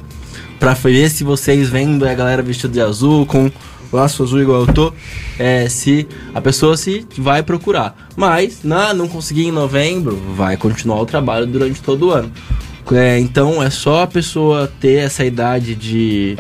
[0.60, 3.52] para ver se vocês vendo a galera vestida de azul com
[3.92, 4.94] laço azul igual eu tô,
[5.40, 7.96] é, se a pessoa se vai procurar.
[8.16, 12.32] Mas, na, não conseguir em novembro, vai continuar o trabalho durante todo o ano.
[12.92, 16.38] É, então é só a pessoa ter essa idade de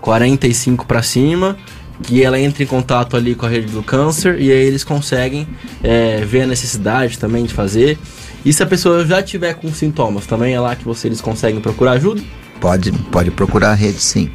[0.00, 1.56] 45 para cima
[2.02, 5.46] que ela entra em contato ali com a rede do câncer e aí eles conseguem
[5.82, 7.98] é, ver a necessidade também de fazer.
[8.44, 11.92] E se a pessoa já tiver com sintomas, também é lá que vocês conseguem procurar
[11.92, 12.22] ajuda?
[12.60, 14.30] Pode, pode procurar a rede sim.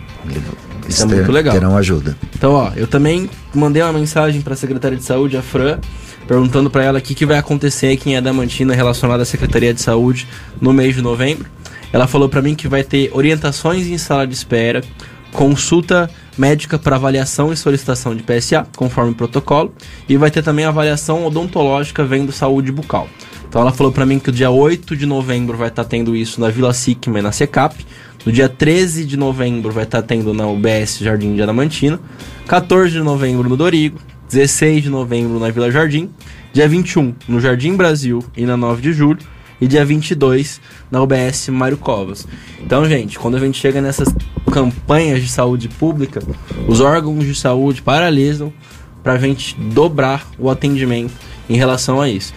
[0.90, 1.54] Isso é muito legal.
[1.54, 2.18] Terão ajuda.
[2.36, 5.80] Então, ó, eu também mandei uma mensagem para a Secretaria de Saúde, a Fran,
[6.28, 9.82] perguntando para ela o que, que vai acontecer aqui em Adamantina relacionado à Secretaria de
[9.82, 10.28] Saúde
[10.60, 11.50] no mês de novembro.
[11.92, 14.84] Ela falou para mim que vai ter orientações em sala de espera,
[15.32, 19.74] consulta médica para avaliação e solicitação de PSA, conforme o protocolo,
[20.08, 23.08] e vai ter também avaliação odontológica vendo saúde bucal.
[23.50, 26.16] Então ela falou para mim que o dia 8 de novembro vai estar tá tendo
[26.16, 27.76] isso na Vila Sicma e na Secap.
[28.24, 32.00] No dia 13 de novembro vai estar tá tendo na UBS Jardim de Adamantina.
[32.47, 34.00] 14 de novembro no Dorigo.
[34.30, 36.12] 16 de novembro na Vila Jardim.
[36.54, 39.20] Dia 21 no Jardim Brasil e na 9 de julho.
[39.60, 42.28] E dia 22 na UBS Mário Covas.
[42.62, 44.14] Então, gente, quando a gente chega nessas
[44.54, 46.22] campanhas de saúde pública,
[46.68, 48.54] os órgãos de saúde paralisam
[49.04, 51.14] para a gente dobrar o atendimento
[51.50, 52.32] em relação a isso.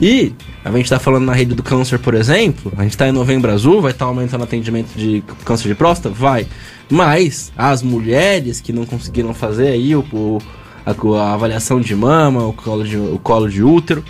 [0.00, 0.32] E
[0.64, 3.50] a gente está falando na rede do câncer, por exemplo, a gente está em novembro
[3.50, 6.14] azul, vai estar tá aumentando o atendimento de câncer de próstata?
[6.14, 6.46] Vai.
[6.90, 10.38] Mas as mulheres que não conseguiram fazer aí o, o
[10.86, 14.04] a, a, avaliação de mama, o colo de, o colo de útero,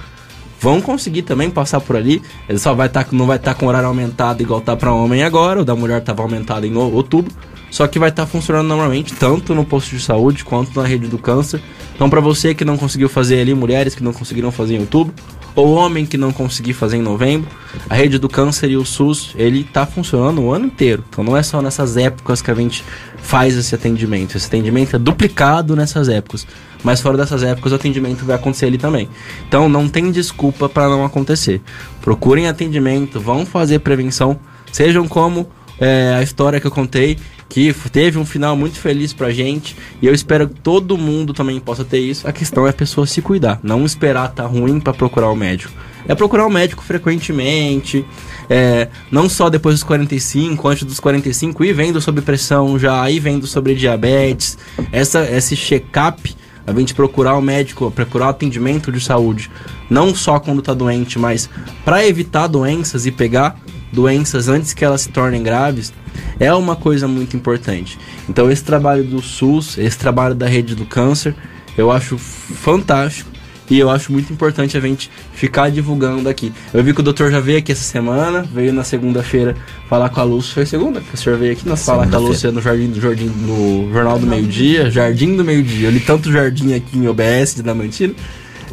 [0.61, 2.23] vão conseguir também passar por ali.
[2.49, 4.93] Ele só vai estar, tá, não vai estar tá com horário aumentado igual tá para
[4.93, 7.33] homem agora, o da mulher estava aumentado em outubro.
[7.71, 11.07] Só que vai estar tá funcionando normalmente, tanto no posto de saúde quanto na rede
[11.07, 11.61] do câncer.
[11.95, 15.14] Então, para você que não conseguiu fazer ali, mulheres que não conseguiram fazer em outubro,
[15.59, 17.51] ou homem que não conseguir fazer em novembro,
[17.91, 21.05] a rede do câncer e o SUS, ele tá funcionando o ano inteiro.
[21.09, 22.85] Então não é só nessas épocas que a gente
[23.16, 24.37] faz esse atendimento.
[24.37, 26.47] Esse atendimento é duplicado nessas épocas.
[26.85, 29.09] Mas fora dessas épocas o atendimento vai acontecer ali também.
[29.49, 31.61] Então não tem desculpa para não acontecer.
[32.01, 34.39] Procurem atendimento, vão fazer prevenção,
[34.71, 35.49] sejam como
[35.81, 37.18] é, a história que eu contei
[37.49, 41.59] que teve um final muito feliz pra gente e eu espero que todo mundo também
[41.59, 42.29] possa ter isso.
[42.29, 45.72] A questão é a pessoa se cuidar, não esperar tá ruim para procurar o médico.
[46.07, 48.05] É procurar o médico frequentemente,
[48.49, 53.18] é, não só depois dos 45, antes dos 45, e vendo sobre pressão já, e
[53.18, 54.57] vendo sobre diabetes.
[54.91, 56.35] Essa, esse check-up,
[56.66, 59.51] a gente procurar o médico, procurar atendimento de saúde,
[59.91, 61.49] não só quando tá doente, mas
[61.85, 63.59] para evitar doenças e pegar
[63.93, 65.93] doenças antes que elas se tornem graves,
[66.39, 67.99] é uma coisa muito importante.
[68.28, 71.34] Então esse trabalho do SUS, esse trabalho da rede do câncer,
[71.76, 73.30] eu acho fantástico
[73.70, 76.53] E eu acho muito importante a gente ficar divulgando aqui.
[76.72, 79.55] Eu vi que o doutor já veio aqui essa semana, veio na segunda-feira
[79.91, 80.55] falar com a Lúcia.
[80.55, 82.99] Foi segunda que o senhor veio aqui nós falar com a Lúcia no Jardim do
[82.99, 84.91] Jardim no Jornal do Meio Dia.
[84.91, 85.89] Jardim do Meio Dia.
[85.89, 88.14] Eu li tanto jardim aqui em OBS de Damantina.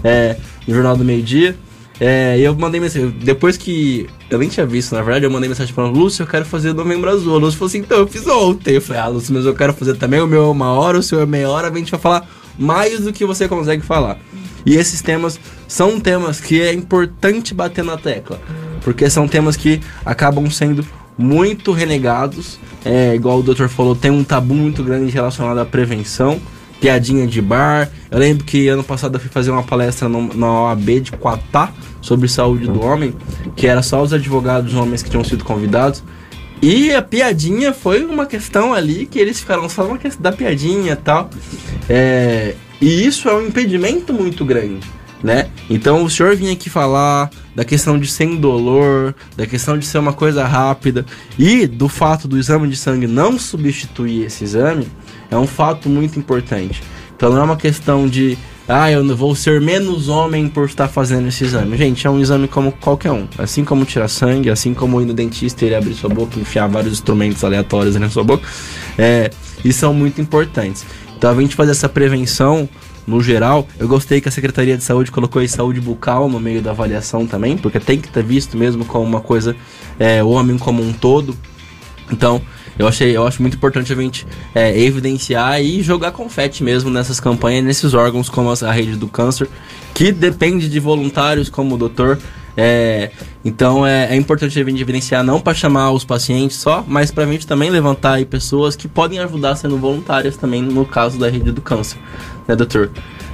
[0.01, 1.57] É, no Jornal do Meio Dia.
[1.99, 3.09] É, e eu mandei mensagem.
[3.09, 4.07] Depois que.
[4.29, 7.09] Eu nem tinha visto, na verdade, eu mandei mensagem pra Lúcia, eu quero fazer novembro
[7.09, 7.35] azul.
[7.35, 8.75] A Lúcia falou assim, então eu fiz ontem.
[8.75, 10.19] Eu falei, ah, Lúcia, mas eu quero fazer também.
[10.19, 12.27] O meu é uma hora, o seu é meia hora, a gente vai falar
[12.57, 14.17] mais do que você consegue falar.
[14.65, 18.39] E esses temas são temas que é importante bater na tecla.
[18.81, 20.85] Porque são temas que acabam sendo
[21.17, 22.59] muito renegados.
[22.83, 26.41] É, igual o doutor falou, tem um tabu muito grande relacionado à prevenção
[26.79, 27.89] piadinha de bar.
[28.09, 31.71] Eu lembro que ano passado eu fui fazer uma palestra no, na OAB de Quatá
[32.01, 33.13] sobre saúde do homem,
[33.55, 36.03] que era só os advogados homens que tinham sido convidados.
[36.61, 40.93] E a piadinha foi uma questão ali que eles ficaram só uma questão da piadinha
[40.93, 41.29] e tal.
[41.89, 44.79] É, e isso é um impedimento muito grande,
[45.23, 45.49] né?
[45.69, 49.97] Então o senhor vinha aqui falar da questão de ser indolor, da questão de ser
[49.97, 51.05] uma coisa rápida
[51.37, 54.87] e do fato do exame de sangue não substituir esse exame
[55.29, 56.81] é um fato muito importante.
[57.15, 61.27] Então não é uma questão de, ah, eu vou ser menos homem por estar fazendo
[61.27, 61.77] esse exame.
[61.77, 63.27] Gente, é um exame como qualquer um.
[63.37, 66.67] Assim como tirar sangue, assim como ir no dentista e ele abrir sua boca enfiar
[66.67, 68.45] vários instrumentos aleatórios na sua boca.
[68.97, 69.29] É,
[69.63, 70.85] e são muito importantes.
[71.17, 72.67] Então a gente fazer essa prevenção
[73.07, 73.67] no geral.
[73.79, 77.25] Eu gostei que a Secretaria de Saúde colocou aí saúde bucal no meio da avaliação
[77.25, 79.55] também, porque tem que ter visto mesmo como uma coisa,
[79.99, 81.37] é, o homem como um todo.
[82.11, 82.41] Então,
[82.77, 87.19] eu achei, eu acho muito importante a gente é, evidenciar e jogar confete mesmo nessas
[87.19, 89.47] campanhas, nesses órgãos como a rede do câncer,
[89.93, 92.19] que depende de voluntários como o doutor.
[92.57, 93.11] É,
[93.43, 97.25] então é, é, importante a gente evidenciar não para chamar os pacientes só, mas para
[97.25, 101.29] a gente também levantar aí pessoas que podem ajudar sendo voluntárias também no caso da
[101.29, 101.97] rede do câncer,
[102.47, 102.91] né, doutor?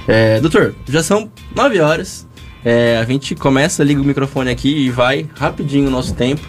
[0.08, 2.26] É, doutor, já são nove horas.
[2.64, 6.42] É, a gente começa, liga o microfone aqui e vai rapidinho o nosso tempo.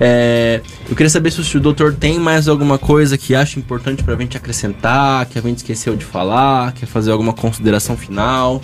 [0.00, 4.14] É, eu queria saber se o doutor tem mais alguma coisa que acha importante para
[4.14, 8.60] a gente acrescentar, que a gente esqueceu de falar, quer fazer alguma consideração final.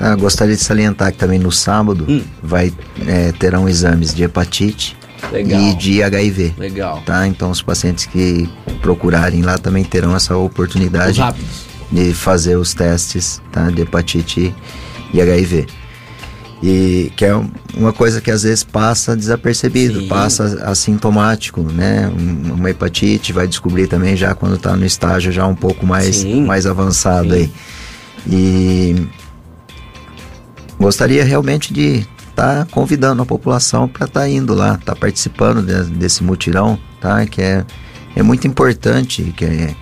[0.00, 2.22] Ah, gostaria de salientar que também no sábado hum.
[2.42, 2.72] vai
[3.06, 4.96] é, terão exames de hepatite
[5.32, 5.60] Legal.
[5.60, 6.54] e de HIV.
[6.58, 7.02] Legal.
[7.06, 7.26] Tá?
[7.26, 8.48] Então os pacientes que
[8.82, 11.20] procurarem lá também terão essa oportunidade
[11.90, 13.70] de fazer os testes tá?
[13.70, 14.54] de hepatite
[15.12, 15.66] e HIV.
[16.66, 17.34] E que é
[17.76, 20.08] uma coisa que às vezes passa desapercebido, Sim.
[20.08, 22.10] passa assintomático, né?
[22.10, 26.64] Uma hepatite vai descobrir também já quando está no estágio já um pouco mais, mais
[26.64, 27.34] avançado Sim.
[27.34, 27.52] aí.
[28.26, 29.06] E
[30.78, 34.96] gostaria realmente de estar tá convidando a população para estar tá indo lá, estar tá
[34.96, 37.26] participando de, desse mutirão, tá?
[37.26, 37.64] Que é,
[38.16, 39.74] é muito importante, que é,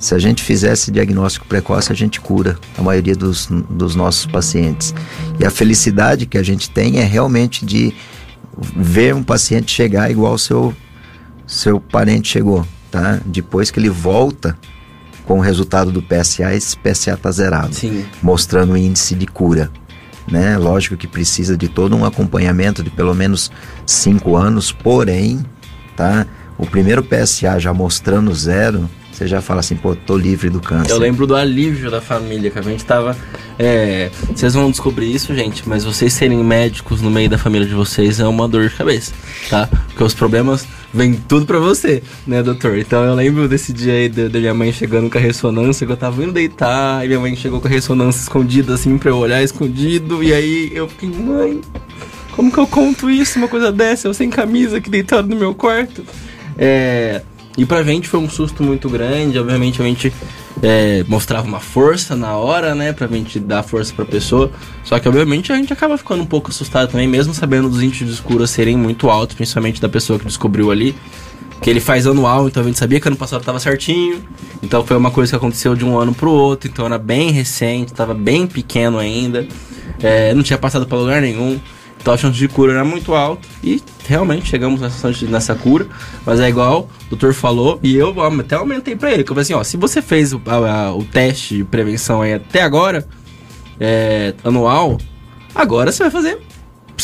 [0.00, 4.94] se a gente fizesse diagnóstico precoce, a gente cura a maioria dos, dos nossos pacientes.
[5.38, 7.94] E a felicidade que a gente tem é realmente de
[8.74, 10.74] ver um paciente chegar igual seu
[11.46, 13.20] seu parente chegou, tá?
[13.26, 14.56] Depois que ele volta
[15.26, 18.04] com o resultado do PSA, esse PSA está zerado, Sim.
[18.22, 19.70] mostrando o índice de cura.
[20.30, 20.56] Né?
[20.56, 23.50] Lógico que precisa de todo um acompanhamento de pelo menos
[23.84, 25.44] cinco anos, porém,
[25.96, 26.24] tá?
[26.56, 28.88] O primeiro PSA já mostrando zero,
[29.20, 30.92] você já fala assim, pô, tô livre do câncer.
[30.92, 33.14] Eu lembro do alívio da família, que a gente tava.
[33.58, 37.74] É, vocês vão descobrir isso, gente, mas vocês serem médicos no meio da família de
[37.74, 39.12] vocês é uma dor de cabeça,
[39.50, 39.68] tá?
[39.88, 42.78] Porque os problemas vêm tudo pra você, né, doutor?
[42.78, 45.98] Então eu lembro desse dia aí da, minha mãe chegando com a ressonância, que eu
[45.98, 49.42] tava indo deitar, e minha mãe chegou com a ressonância escondida, assim, pra eu olhar
[49.42, 51.60] escondido, e aí eu fiquei, mãe,
[52.32, 55.54] como que eu conto isso, uma coisa dessa, eu sem camisa aqui deitado no meu
[55.54, 56.02] quarto?
[56.56, 57.20] É.
[57.58, 60.12] E pra gente foi um susto muito grande, obviamente a gente
[60.62, 64.50] é, mostrava uma força na hora, né, pra gente dar força pra pessoa.
[64.84, 68.06] Só que obviamente a gente acaba ficando um pouco assustado também, mesmo sabendo dos índices
[68.06, 70.94] de escura serem muito altos, principalmente da pessoa que descobriu ali.
[71.60, 74.22] Que ele faz anual, então a gente sabia que ano passado tava certinho.
[74.62, 77.92] Então foi uma coisa que aconteceu de um ano pro outro, então era bem recente,
[77.92, 79.46] tava bem pequeno ainda.
[80.02, 81.60] É, não tinha passado pra lugar nenhum.
[82.00, 85.86] Então a chance de cura era muito alta e realmente chegamos nessa, nessa cura.
[86.24, 89.22] Mas é igual o doutor falou e eu até aumentei para ele.
[89.22, 92.32] Que eu falei assim, ó, se você fez o, a, o teste de prevenção aí
[92.34, 93.06] até agora,
[93.78, 94.98] é, anual,
[95.54, 96.38] agora você vai fazer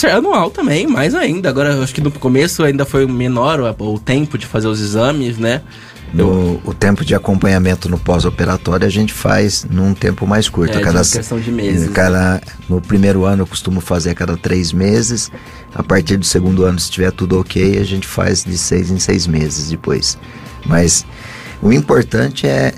[0.05, 1.49] anual também, mais ainda.
[1.49, 5.39] Agora, acho que no começo ainda foi menor o, o tempo de fazer os exames,
[5.39, 5.63] né?
[6.15, 10.79] No, o tempo de acompanhamento no pós-operatório a gente faz num tempo mais curto.
[10.79, 11.91] É, cada, de questão de meses.
[11.91, 12.41] Cada, né?
[12.69, 15.31] No primeiro ano eu costumo fazer a cada três meses.
[15.75, 18.99] A partir do segundo ano, se tiver tudo ok, a gente faz de seis em
[18.99, 20.17] seis meses depois.
[20.65, 21.05] Mas
[21.61, 22.73] o importante é,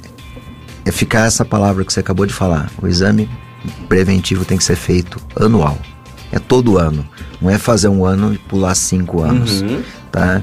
[0.85, 2.71] é ficar essa palavra que você acabou de falar.
[2.83, 3.29] O exame
[3.89, 5.79] preventivo tem que ser feito anual.
[6.33, 7.07] É todo ano.
[7.41, 9.81] Não é fazer um ano e pular cinco anos, Uhum.
[10.11, 10.43] tá?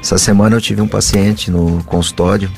[0.00, 2.50] Essa semana eu tive um paciente no consultório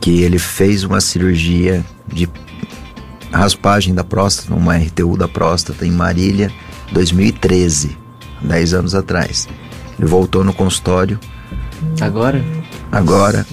[0.00, 2.28] que ele fez uma cirurgia de
[3.32, 6.50] raspagem da próstata, uma RTU da próstata em Marília,
[6.90, 7.96] 2013,
[8.42, 9.48] 10 anos atrás.
[9.98, 11.18] Ele voltou no consultório,
[12.00, 12.44] Agora?
[12.90, 13.46] agora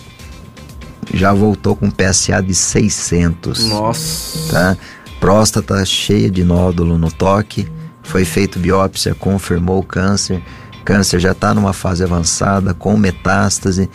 [1.13, 4.51] já voltou com PSA de 600, Nossa.
[4.51, 4.77] tá?
[5.19, 7.67] Próstata cheia de nódulo no toque,
[8.03, 10.41] foi feito biópsia, confirmou o câncer,
[10.89, 13.87] câncer já está numa fase avançada, com metástase,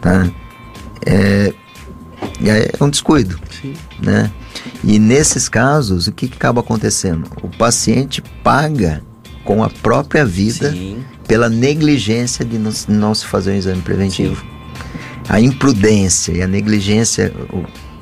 [0.00, 0.26] tá?
[1.04, 1.52] É,
[2.42, 3.74] é um descuido, Sim.
[4.02, 4.32] né?
[4.82, 7.30] E nesses casos, o que, que acaba acontecendo?
[7.42, 9.02] O paciente paga
[9.44, 11.04] com a própria vida Sim.
[11.26, 14.42] pela negligência de não, não se fazer um exame preventivo.
[15.28, 17.34] A imprudência e a negligência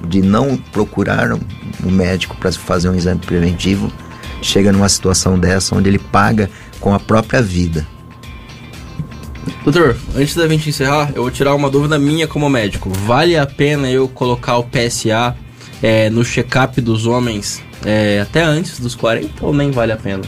[0.07, 3.93] de não procurar um médico para fazer um exame preventivo
[4.41, 6.49] chega numa situação dessa onde ele paga
[6.79, 7.96] com a própria vida.
[9.65, 12.91] Doutor, antes da gente encerrar, eu vou tirar uma dúvida minha como médico.
[12.91, 15.37] Vale a pena eu colocar o PSA
[15.83, 20.23] é, no check-up dos homens é, até antes dos 40 ou nem vale a pena?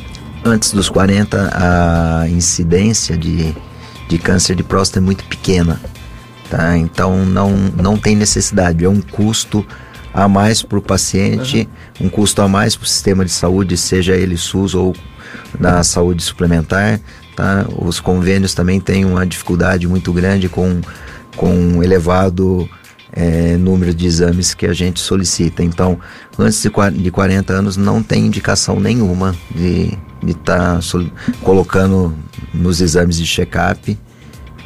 [0.45, 3.55] Antes dos 40, a incidência de,
[4.09, 5.81] de câncer de próstata é muito pequena.
[6.49, 6.77] Tá?
[6.77, 9.67] Então não, não tem necessidade, é um custo
[10.15, 11.69] a mais para o paciente,
[12.01, 14.95] um custo a mais para o sistema de saúde, seja ele SUS ou
[15.59, 17.01] na saúde suplementar.
[17.39, 17.65] Tá?
[17.81, 20.81] Os convênios também têm uma dificuldade muito grande com,
[21.37, 22.69] com um elevado
[23.13, 25.63] é, número de exames que a gente solicita.
[25.63, 26.01] Então,
[26.37, 30.81] antes de qua- de 40 anos, não tem indicação nenhuma de estar
[31.45, 32.13] colocando
[32.53, 33.97] nos exames de check-up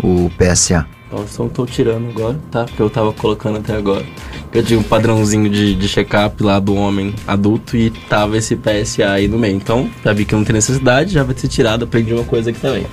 [0.03, 0.87] o PSA.
[1.13, 2.65] Então estou tirando agora, tá?
[2.65, 4.05] Porque eu tava colocando até agora.
[4.53, 9.11] Eu tinha um padrãozinho de, de check-up lá do homem adulto e tava esse PSA
[9.11, 9.55] aí no meio.
[9.57, 12.61] Então, já vi que não tem necessidade, já vai ser tirado, aprendi uma coisa aqui
[12.61, 12.87] também.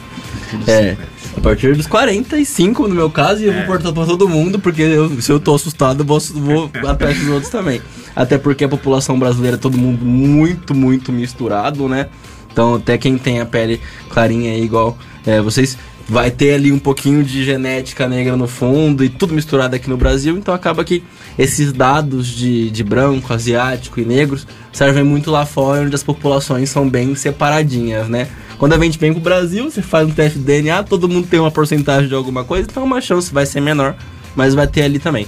[0.67, 0.97] É,
[1.38, 4.82] a partir dos 45 no meu caso, e eu vou cortar pra todo mundo, porque
[4.82, 7.82] eu- se eu tô assustado, eu vou, vou atrás dos outros também.
[8.15, 12.07] Até porque a população brasileira é todo mundo muito, muito misturado, né?
[12.51, 15.78] Então, até quem tem a pele clarinha aí, igual é, vocês,
[16.10, 19.95] vai ter ali um pouquinho de genética negra no fundo e tudo misturado aqui no
[19.95, 20.36] Brasil.
[20.36, 21.03] Então, acaba que
[21.38, 26.70] esses dados de, de branco, asiático e negros servem muito lá fora, onde as populações
[26.72, 28.28] são bem separadinhas, né?
[28.57, 31.39] Quando a gente vem pro Brasil, você faz um teste de DNA, todo mundo tem
[31.39, 33.95] uma porcentagem de alguma coisa, então uma chance vai ser menor,
[34.36, 35.28] mas vai ter ali também.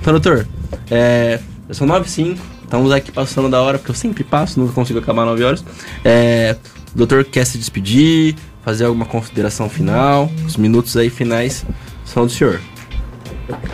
[0.00, 0.46] Então, doutor,
[0.88, 4.72] é, são 9 e 5, estamos aqui passando da hora, porque eu sempre passo, nunca
[4.72, 5.64] consigo acabar 9 horas.
[6.04, 6.56] É,
[6.94, 10.30] o doutor quer se despedir, fazer alguma consideração final?
[10.46, 11.64] Os minutos aí finais
[12.04, 12.60] são do senhor.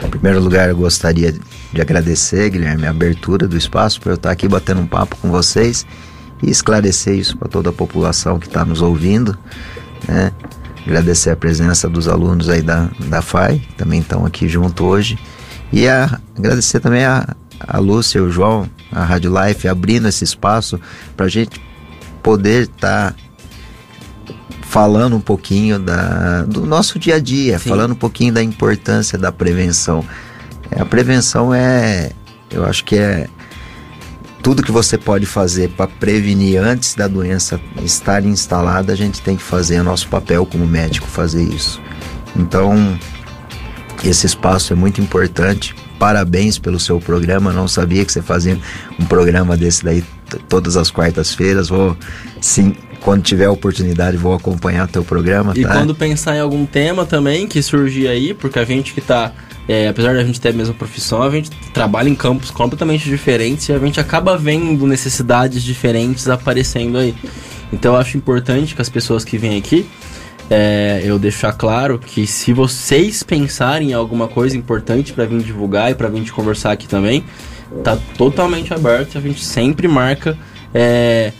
[0.04, 1.32] Em primeiro lugar, eu gostaria
[1.72, 5.30] de agradecer, Guilherme, a abertura do espaço para eu estar aqui batendo um papo com
[5.30, 5.86] vocês
[6.42, 9.36] e esclarecer isso para toda a população que está nos ouvindo.
[10.06, 10.32] Né?
[10.86, 15.18] Agradecer a presença dos alunos aí da, da FAI, que também estão aqui junto hoje.
[15.72, 20.80] E a, agradecer também a, a Lúcia o João, a Rádio Life, abrindo esse espaço
[21.16, 21.60] para a gente
[22.22, 23.14] poder estar
[24.68, 27.70] falando um pouquinho da, do nosso dia a dia, Sim.
[27.70, 30.04] falando um pouquinho da importância da prevenção.
[30.70, 32.10] É, a prevenção é,
[32.50, 33.28] eu acho que é
[34.42, 39.36] tudo que você pode fazer para prevenir antes da doença estar instalada, a gente tem
[39.36, 41.80] que fazer, é nosso papel como médico fazer isso.
[42.36, 42.98] Então,
[44.04, 45.74] esse espaço é muito importante.
[45.98, 47.52] Parabéns pelo seu programa.
[47.52, 48.58] Não sabia que você fazia
[49.00, 50.04] um programa desse daí
[50.48, 51.70] todas as quartas-feiras.
[51.70, 51.96] Vou,
[52.40, 55.52] sim, quando tiver a oportunidade, vou acompanhar teu programa.
[55.56, 55.72] E tá?
[55.72, 59.32] quando pensar em algum tema também que surgir aí, porque a gente que tá,
[59.68, 63.08] é, apesar de a gente ter a mesma profissão, a gente trabalha em campos completamente
[63.08, 67.14] diferentes e a gente acaba vendo necessidades diferentes aparecendo aí.
[67.72, 69.86] Então eu acho importante que as pessoas que vêm aqui,
[70.50, 75.90] é, eu deixar claro que se vocês pensarem em alguma coisa importante para vir divulgar
[75.90, 77.24] e para vir conversar aqui também,
[77.84, 79.18] tá totalmente aberto.
[79.18, 80.36] A gente sempre marca
[80.74, 81.32] é,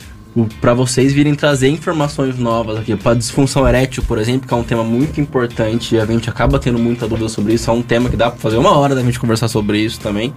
[0.61, 2.95] para vocês virem trazer informações novas aqui.
[2.95, 6.59] Para disfunção erétil, por exemplo, que é um tema muito importante e a gente acaba
[6.59, 7.69] tendo muita dúvida sobre isso.
[7.69, 10.33] É um tema que dá para fazer uma hora da gente conversar sobre isso também.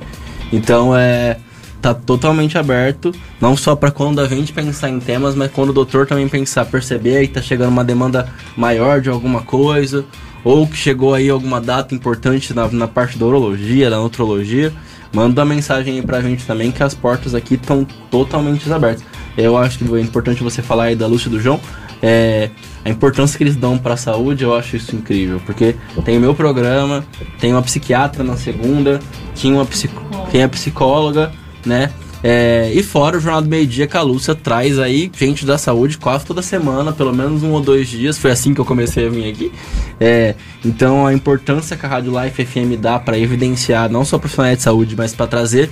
[0.53, 1.36] Então é
[1.82, 5.72] tá totalmente aberto, não só para quando a gente pensar em temas, mas quando o
[5.72, 10.05] doutor também pensar, perceber que tá chegando uma demanda maior de alguma coisa,
[10.45, 14.72] ou que chegou aí alguma data importante na, na parte da urologia, da nutrologia,
[15.12, 19.04] manda mensagem aí pra gente também que as portas aqui estão totalmente abertas.
[19.36, 21.60] Eu acho que é importante você falar aí da Lúcia do João,
[22.02, 22.50] é,
[22.84, 26.20] a importância que eles dão para a saúde, eu acho isso incrível, porque tem o
[26.20, 27.04] meu programa,
[27.38, 28.98] tem uma psiquiatra na segunda,
[29.34, 31.32] tinha uma psico, tem a psicóloga,
[31.64, 31.92] né?
[32.22, 35.58] É, e fora o Jornal do Meio Dia que a Lúcia traz aí gente da
[35.58, 38.16] saúde quase toda semana, pelo menos um ou dois dias.
[38.16, 39.52] Foi assim que eu comecei a vir aqui.
[39.98, 44.58] É, então a importância que a Rádio Life FM dá para evidenciar não só profissionais
[44.58, 45.68] de saúde, mas para trazer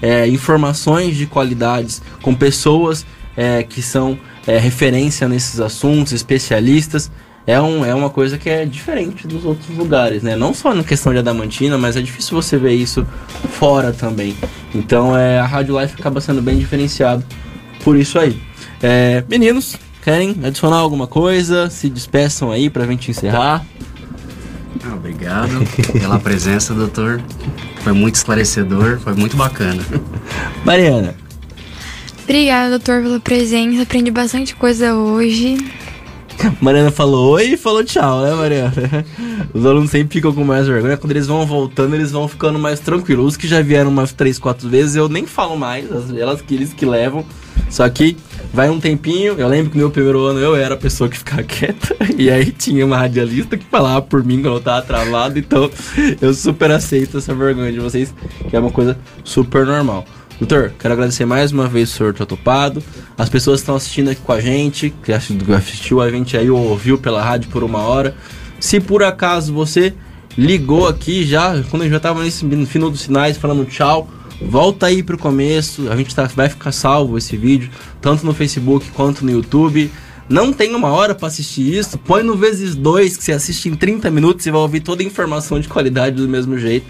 [0.00, 7.10] é, informações de qualidades com pessoas é, que são é, referência nesses assuntos, especialistas
[7.46, 10.36] é, um, é uma coisa que é diferente dos outros lugares, né?
[10.36, 13.06] Não só na questão de Adamantina, mas é difícil você ver isso
[13.50, 14.36] fora também.
[14.74, 17.24] Então é, a Rádio Life acaba sendo bem diferenciado
[17.82, 18.40] por isso aí.
[18.80, 21.68] É, meninos, querem adicionar alguma coisa?
[21.68, 23.64] Se despeçam aí pra gente encerrar.
[24.84, 27.20] Ah, obrigado pela presença, doutor.
[27.82, 29.82] Foi muito esclarecedor, foi muito bacana.
[30.64, 31.14] Mariana.
[32.22, 33.82] Obrigada, doutor, pela presença.
[33.82, 35.58] Aprendi bastante coisa hoje.
[36.60, 38.72] Mariana falou oi e falou tchau, né, Mariana?
[39.52, 40.96] Os alunos sempre ficam com mais vergonha.
[40.96, 43.26] Quando eles vão voltando, eles vão ficando mais tranquilos.
[43.26, 46.72] Os que já vieram umas três, quatro vezes, eu nem falo mais, elas que eles
[46.72, 47.24] que levam.
[47.68, 48.16] Só que
[48.52, 49.34] vai um tempinho.
[49.38, 51.96] Eu lembro que no meu primeiro ano eu era a pessoa que ficava quieta.
[52.16, 55.38] E aí tinha uma radialista que falava por mim quando eu tava travado.
[55.38, 55.70] Então
[56.20, 58.14] eu super aceito essa vergonha de vocês,
[58.48, 60.04] que é uma coisa super normal.
[60.42, 62.82] Doutor, quero agradecer mais uma vez o senhor ter topado.
[63.16, 66.58] As pessoas que estão assistindo aqui com a gente, que assistiu a gente aí ou
[66.58, 68.16] ouviu pela rádio por uma hora.
[68.58, 69.94] Se por acaso você
[70.36, 74.10] ligou aqui já, quando já estava nesse final dos sinais falando tchau,
[74.44, 75.88] volta aí pro começo.
[75.88, 77.70] A gente tá, vai ficar salvo esse vídeo,
[78.00, 79.92] tanto no Facebook quanto no YouTube.
[80.28, 83.76] Não tem uma hora para assistir isso, põe no vezes dois que você assiste em
[83.76, 86.86] 30 minutos e vai ouvir toda a informação de qualidade do mesmo jeito.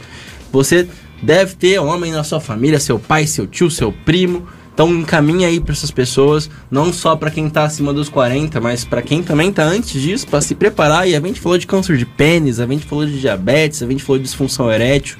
[0.50, 0.88] Você
[1.22, 4.46] Deve ter homem na sua família, seu pai, seu tio, seu primo.
[4.74, 8.84] Então encaminha aí para essas pessoas, não só para quem está acima dos 40, mas
[8.84, 11.06] para quem também está antes disso, para se preparar.
[11.06, 14.02] E a gente falou de câncer de pênis, a gente falou de diabetes, a gente
[14.02, 15.18] falou de disfunção erétil.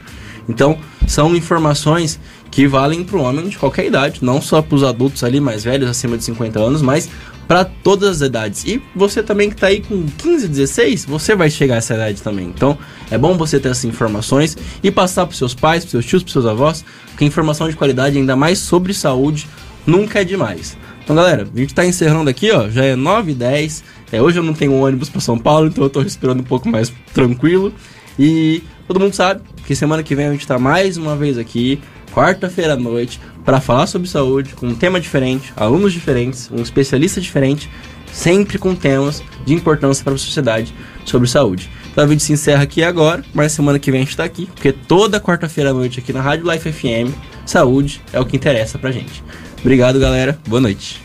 [0.49, 2.19] Então, são informações
[2.53, 5.65] que valem para o homem de qualquer idade, não só para os adultos ali mais
[5.65, 7.09] velhos, acima de 50 anos, mas
[7.49, 8.65] para todas as idades.
[8.65, 12.23] E você também que está aí com 15, 16, você vai chegar a essa idade
[12.23, 12.47] também.
[12.47, 12.79] Então,
[13.11, 16.33] é bom você ter essas informações e passar para seus pais, para seus tios, para
[16.33, 19.49] seus avós, porque informação de qualidade, ainda mais sobre saúde,
[19.87, 20.77] nunca é demais.
[21.03, 23.85] Então, galera, a gente está encerrando aqui, ó, já é 9 e 10.
[24.13, 26.45] É, hoje eu não tenho um ônibus para São Paulo, então eu estou respirando um
[26.45, 27.73] pouco mais tranquilo.
[28.19, 31.81] E todo mundo sabe que semana que vem a gente está mais uma vez aqui,
[32.13, 37.21] quarta-feira à noite, para falar sobre saúde, com um tema diferente, alunos diferentes, um especialista
[37.21, 37.69] diferente,
[38.13, 41.71] sempre com temas de importância para a sociedade sobre saúde.
[41.91, 44.47] Então, o vídeo se encerra aqui agora, mas semana que vem a gente está aqui,
[44.47, 47.13] porque toda quarta-feira à noite aqui na Rádio Life FM,
[47.45, 49.23] saúde é o que interessa pra gente.
[49.61, 50.39] Obrigado, galera.
[50.47, 51.03] Boa noite.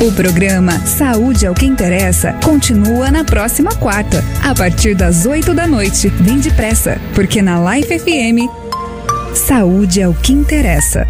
[0.00, 5.54] O programa Saúde é o que interessa continua na próxima quarta, a partir das 8
[5.54, 6.08] da noite.
[6.08, 8.63] Vem depressa, porque na Life FM
[9.34, 11.08] Saúde é o que interessa.